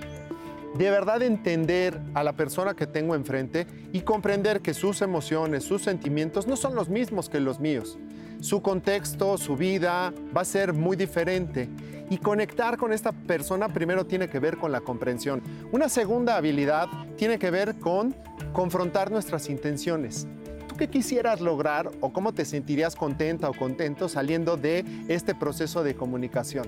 [0.75, 5.81] De verdad entender a la persona que tengo enfrente y comprender que sus emociones, sus
[5.81, 7.97] sentimientos no son los mismos que los míos.
[8.39, 11.69] Su contexto, su vida va a ser muy diferente.
[12.09, 15.41] Y conectar con esta persona primero tiene que ver con la comprensión.
[15.71, 16.87] Una segunda habilidad
[17.17, 18.15] tiene que ver con
[18.53, 20.27] confrontar nuestras intenciones
[20.79, 25.93] qué quisieras lograr o cómo te sentirías contenta o contento saliendo de este proceso de
[25.93, 26.67] comunicación.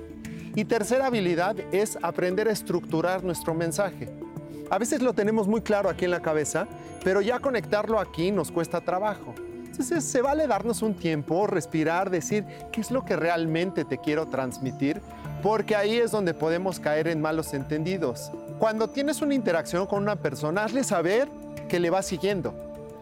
[0.53, 4.09] Y tercera habilidad es aprender a estructurar nuestro mensaje.
[4.69, 6.67] A veces lo tenemos muy claro aquí en la cabeza,
[7.05, 9.33] pero ya conectarlo aquí nos cuesta trabajo.
[9.81, 14.27] Entonces se vale darnos un tiempo, respirar, decir qué es lo que realmente te quiero
[14.27, 15.01] transmitir,
[15.41, 18.31] porque ahí es donde podemos caer en malos entendidos.
[18.59, 21.27] Cuando tienes una interacción con una persona, hazle saber
[21.67, 22.53] que le va siguiendo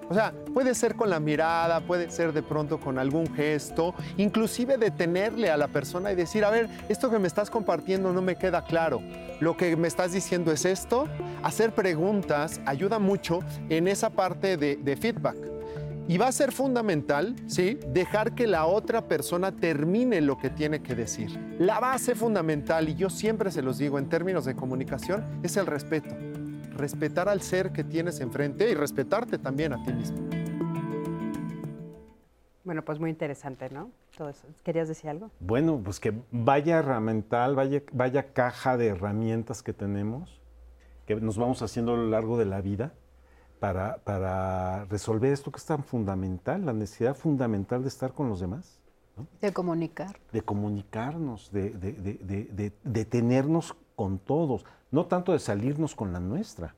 [0.10, 4.78] o sea, puede ser con la mirada, puede ser de pronto con algún gesto, inclusive
[4.80, 8.36] detenerle a la persona y decir, a ver, esto que me estás compartiendo no me
[8.36, 9.04] queda claro.
[9.40, 11.08] Lo que me estás diciendo es esto.
[11.44, 15.38] Hacer preguntas ayuda mucho en esa parte de, feedback.
[16.10, 17.80] Y va a ser fundamental, ¿sí?
[17.94, 21.30] Dejar que la otra persona termine lo que tiene que decir.
[21.60, 25.68] La base fundamental, y yo siempre se los digo en términos de comunicación, es el
[25.68, 26.16] respeto
[26.76, 30.18] respetar al ser que tienes enfrente y respetarte también a ti mismo.
[32.64, 33.92] Bueno, pues muy interesante, ¿no?
[34.18, 34.48] Todo eso.
[34.64, 35.30] ¿Querías decir algo?
[35.40, 40.42] Bueno, pues que vaya herramental, vaya, vaya caja de herramientas que tenemos,
[41.06, 42.94] que nos vamos haciendo a lo largo de la vida
[43.60, 48.40] para, para resolver esto que es tan fundamental, la necesidad fundamental de estar con los
[48.40, 48.80] demás.
[49.42, 50.18] De comunicar.
[50.32, 56.20] De comunicarnos, de, de, de, de tenernos con todos, no tanto de salirnos con la
[56.20, 56.74] nuestra.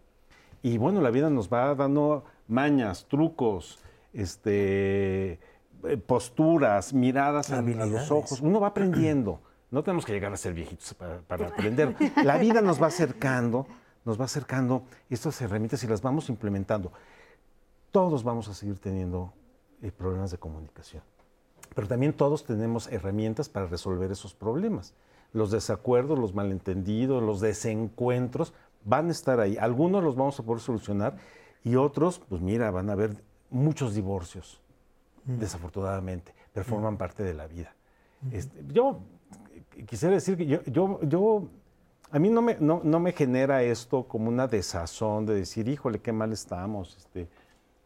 [0.63, 3.79] Y bueno, la vida nos va dando mañas, trucos,
[4.13, 5.39] este,
[5.83, 8.41] eh, posturas, miradas a, los ojos.
[8.41, 9.39] Uno va aprendiendo.
[9.71, 11.95] No tenemos que llegar a ser viejitos para, aprender.
[12.23, 13.67] La vida nos va acercando,
[14.05, 16.91] nos va acercando estas herramientas y las vamos implementando.
[17.91, 19.33] Todos vamos a seguir teniendo
[19.81, 21.03] eh, problemas de comunicación,
[21.75, 24.93] pero también todos tenemos herramientas para resolver esos problemas
[25.33, 28.53] los desacuerdos, los malentendidos, los desencuentros
[28.83, 29.57] van a estar ahí.
[29.57, 31.17] Algunos los vamos a poder solucionar
[31.63, 34.61] y otros, pues mira, van a haber muchos divorcios,
[35.25, 35.37] mm.
[35.37, 36.97] desafortunadamente, pero forman mm.
[36.97, 37.73] parte de la vida.
[38.31, 38.99] Este, yo
[39.87, 41.47] quisiera decir que yo, yo,
[42.11, 46.11] a mí no me, no, me, genera esto como una desazón de decir, híjole, qué
[46.11, 47.27] mal estamos, este,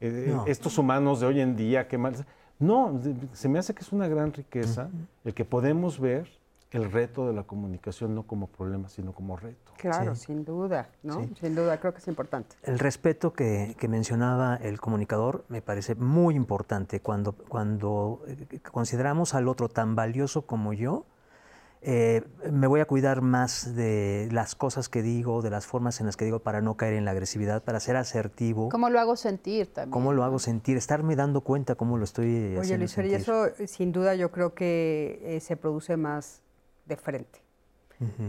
[0.01, 2.15] eh, estos humanos de hoy en día, qué mal.
[2.57, 2.99] No,
[3.33, 4.89] se me hace que es una gran riqueza
[5.23, 6.29] el que podemos ver
[6.71, 9.71] el reto de la comunicación no como problema, sino como reto.
[9.77, 11.27] Claro, sin duda, ¿no?
[11.39, 12.55] Sin duda, creo que es importante.
[12.63, 19.47] El respeto que, mencionaba el comunicador me parece muy importante cuando, cuando eh, consideramos al
[19.47, 21.05] otro tan valioso como yo.
[21.87, 26.07] Eh, me voy a cuidar más de las cosas que digo, de las formas en
[26.07, 28.69] las que digo para no caer en la agresividad, para ser asertivo.
[28.69, 29.91] ¿Cómo lo hago sentir también?
[29.91, 30.77] ¿Cómo lo hago sentir?
[30.77, 35.21] Estarme dando cuenta cómo lo estoy Oye, Luis, y eso sin duda yo creo que
[35.23, 36.41] eh, se produce más
[36.85, 37.44] de frente.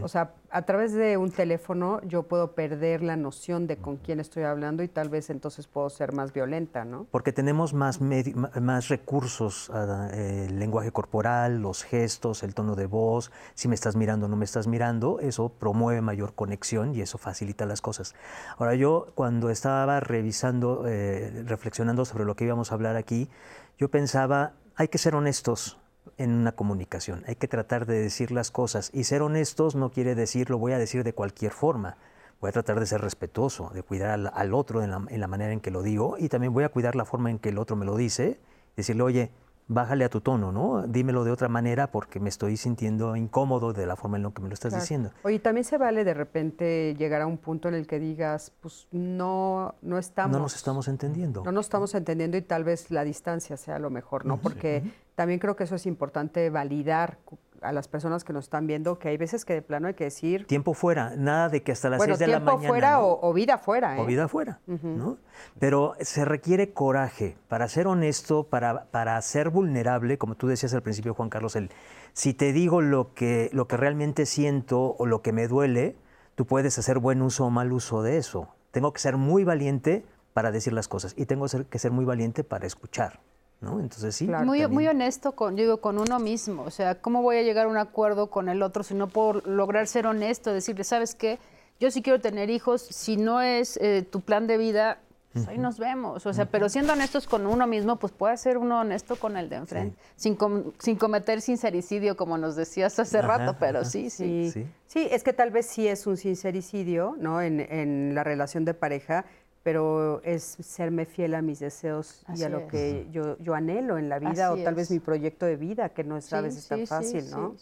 [0.01, 4.19] O sea, a través de un teléfono yo puedo perder la noción de con quién
[4.19, 7.05] estoy hablando y tal vez entonces puedo ser más violenta, ¿no?
[7.11, 13.31] Porque tenemos más, más recursos, ah, el lenguaje corporal, los gestos, el tono de voz,
[13.55, 17.17] si me estás mirando o no me estás mirando, eso promueve mayor conexión y eso
[17.17, 18.15] facilita las cosas.
[18.57, 23.29] Ahora yo cuando estaba revisando, eh, reflexionando sobre lo que íbamos a hablar aquí,
[23.77, 25.77] yo pensaba, hay que ser honestos
[26.17, 27.23] en una comunicación.
[27.27, 28.89] Hay que tratar de decir las cosas.
[28.93, 31.97] Y ser honestos no quiere decir lo voy a decir de cualquier forma.
[32.39, 35.71] Voy a tratar de ser respetuoso, de cuidar al, otro en la, manera en que
[35.71, 37.95] lo digo y también voy a cuidar la forma en que el otro me lo
[37.95, 38.39] dice.
[38.75, 39.31] Decirle, oye,
[39.67, 40.87] bájale a tu tono, ¿no?
[40.87, 44.41] Dímelo de otra manera porque me estoy sintiendo incómodo de la forma en la que
[44.41, 45.11] me lo estás diciendo.
[45.23, 48.87] Oye, también se vale de repente llegar a un punto en el que digas, pues
[48.91, 50.31] no, no estamos...
[50.31, 51.43] No nos estamos entendiendo.
[51.43, 54.37] No nos estamos entendiendo y tal vez la distancia sea lo mejor, ¿no?
[54.37, 54.83] Porque
[55.15, 57.17] también creo que eso es importante validar
[57.61, 60.05] a las personas que nos están viendo que hay veces que de plano hay que
[60.05, 60.45] decir...
[60.47, 62.59] Tiempo fuera, nada de que hasta las 6 de la mañana...
[62.59, 63.97] tiempo fuera o, vida fuera.
[63.97, 64.01] ¿eh?
[64.01, 65.17] O vida fuera, ¿no?
[65.59, 70.81] Pero se requiere coraje para ser honesto, para, para ser vulnerable, como tú decías al
[70.81, 71.69] principio, Juan Carlos, el,
[72.13, 75.95] si te digo lo que, lo que realmente siento o lo que me duele,
[76.35, 78.49] tú puedes hacer buen uso o mal uso de eso.
[78.71, 82.43] Tengo que ser muy valiente para decir las cosas y tengo que ser muy valiente
[82.43, 83.19] para escuchar.
[83.61, 83.79] ¿No?
[83.79, 84.27] Entonces sí.
[84.27, 86.63] muy, muy honesto con, digo, con uno mismo.
[86.63, 89.41] O sea, ¿cómo voy a llegar a un acuerdo con el otro si no puedo
[89.45, 90.53] lograr ser honesto?
[90.53, 91.39] Decirle, ¿sabes qué?
[91.79, 92.81] Yo sí quiero tener hijos.
[92.81, 94.99] Si no es eh, tu plan de vida,
[95.33, 96.25] pues ahí nos vemos.
[96.25, 99.49] O sea, pero siendo honestos con uno mismo, pues puede ser uno honesto con el
[99.49, 100.37] de enfrente, sin,
[100.79, 105.07] sin cometer sincericidio, como nos decías hace rato, pero sí, sí, sí, sí.
[105.11, 107.41] es que tal vez sí es un sincericidio, ¿no?
[107.41, 109.25] En, en la relación de pareja,
[109.63, 114.09] pero es serme fiel a mis deseos y a lo que yo, yo, anhelo en
[114.09, 116.87] la vida, o tal vez mi proyecto de vida, que no es a veces tan
[116.87, 117.55] fácil, ¿no?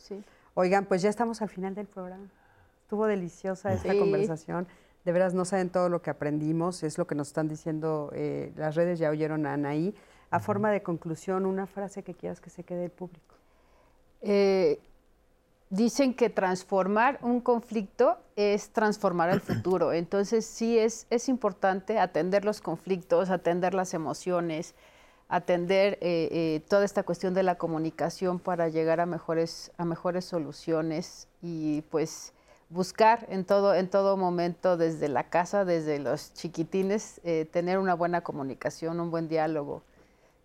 [0.54, 2.30] Oigan, pues ya estamos al final del programa.
[2.84, 4.68] Estuvo deliciosa esta conversación
[5.06, 8.52] de veras no saben todo lo que aprendimos, es lo que nos están diciendo eh,
[8.58, 9.94] las redes, ya oyeron a Anaí.
[10.32, 13.36] A forma de conclusión, una frase que quieras que se quede el público.
[14.22, 14.80] Eh,
[15.70, 19.94] dicen que transformar un conflicto es transformar el futuro.
[19.94, 24.76] Entonces sí es, es importante atender los conflictos, atender las emociones,
[25.28, 31.28] atender eh, toda esta cuestión de la comunicación para llegar a mejores, a mejores soluciones
[31.42, 32.34] y pues
[32.70, 37.94] buscar en todo, en todo momento, desde la casa, desde los chiquitines, eh, tener una
[37.94, 39.84] buena comunicación, un buen diálogo.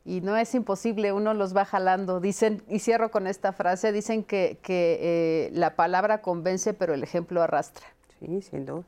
[0.04, 2.20] Y no es imposible, uno los va jalando.
[2.20, 7.42] Dicen, y cierro con esta frase, dicen que, eh, la palabra convence, pero el ejemplo
[7.42, 7.86] arrastra.
[8.18, 8.84] Sí, sin duda.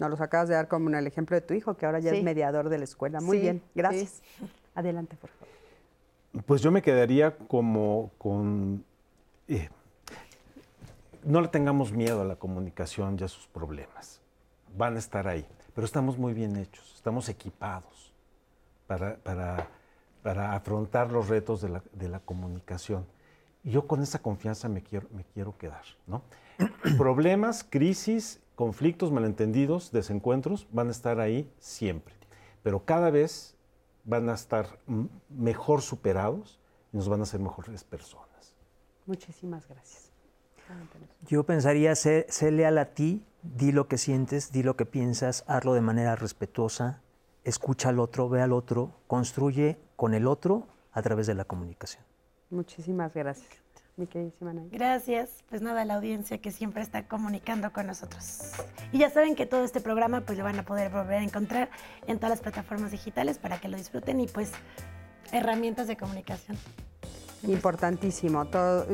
[0.00, 2.22] Nos los acabas de dar como el ejemplo de tu hijo, que ahora ya es
[2.22, 3.20] mediador de la escuela.
[3.20, 4.22] Muy bien, gracias.
[4.74, 5.48] Adelante, por favor.
[6.46, 8.84] Pues yo me quedaría como con...
[9.48, 9.68] Eh,
[11.24, 14.20] no le tengamos miedo a la comunicación y a sus problemas.
[14.76, 18.12] Van a estar ahí, pero estamos muy bien hechos, estamos equipados
[18.86, 19.68] para, para,
[20.24, 23.06] afrontar los retos de la, de la, comunicación.
[23.64, 25.84] Y yo con esa confianza me quiero, me quiero quedar.
[26.06, 26.22] ¿no?
[26.98, 32.14] problemas, crisis, conflictos, malentendidos, desencuentros van a estar ahí siempre,
[32.62, 33.56] pero cada vez
[34.04, 34.78] van a estar
[35.28, 36.60] mejor superados
[36.92, 38.54] y nos van a ser mejores personas.
[39.06, 40.10] Muchísimas gracias.
[41.26, 45.74] Yo pensaría, sé, leal a ti, di lo que sientes, di lo que piensas, hazlo
[45.74, 47.02] de manera respetuosa,
[47.44, 52.02] escucha al otro, ve al otro, construye con el otro a través de la comunicación.
[52.50, 53.48] Muchísimas gracias.
[53.96, 55.44] Mi queridísima Gracias.
[55.48, 58.50] Pues nada, la audiencia que siempre está comunicando con nosotros.
[58.90, 61.70] Y ya saben que todo este programa pues lo van a poder volver a encontrar
[62.08, 64.50] en todas las plataformas digitales para que lo disfruten y pues
[65.30, 66.58] herramientas de comunicación.
[67.44, 68.46] Importantísimo.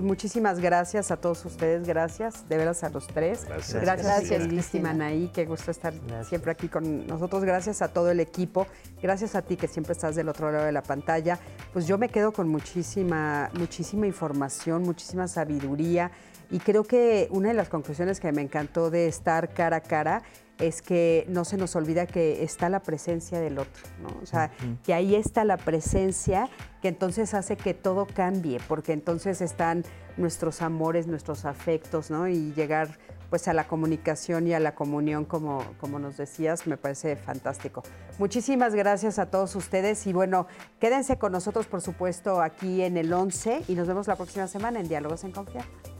[0.02, 3.44] muchísimas gracias a todos ustedes, gracias, de veras a los tres.
[3.44, 5.92] Gracias, gracias, gracias Anaí, qué gusto estar
[6.24, 7.44] siempre aquí con nosotros.
[7.44, 8.66] Gracias a todo el equipo,
[9.02, 11.38] gracias a ti que siempre estás del otro lado de la pantalla.
[11.72, 16.10] Pues yo me quedo con muchísima, muchísima información, muchísima sabiduría
[16.50, 20.22] y creo que una de las conclusiones que me encantó de estar cara a cara
[20.58, 24.08] es que no se nos olvida que está la presencia del otro, ¿no?
[24.22, 24.50] O sea,
[24.84, 26.48] que ahí está la presencia
[26.82, 29.84] que entonces hace que todo cambie, porque entonces están
[30.16, 32.28] nuestros amores, nuestros afectos, ¿no?
[32.28, 32.98] Y llegar
[33.30, 37.82] pues a la comunicación y a la comunión, como, como nos decías, me parece fantástico.
[38.18, 40.46] Muchísimas gracias a todos ustedes y bueno,
[40.80, 44.80] quédense con nosotros, por supuesto, aquí en el 11 y nos vemos la próxima semana
[44.80, 45.97] en Diálogos en Confianza.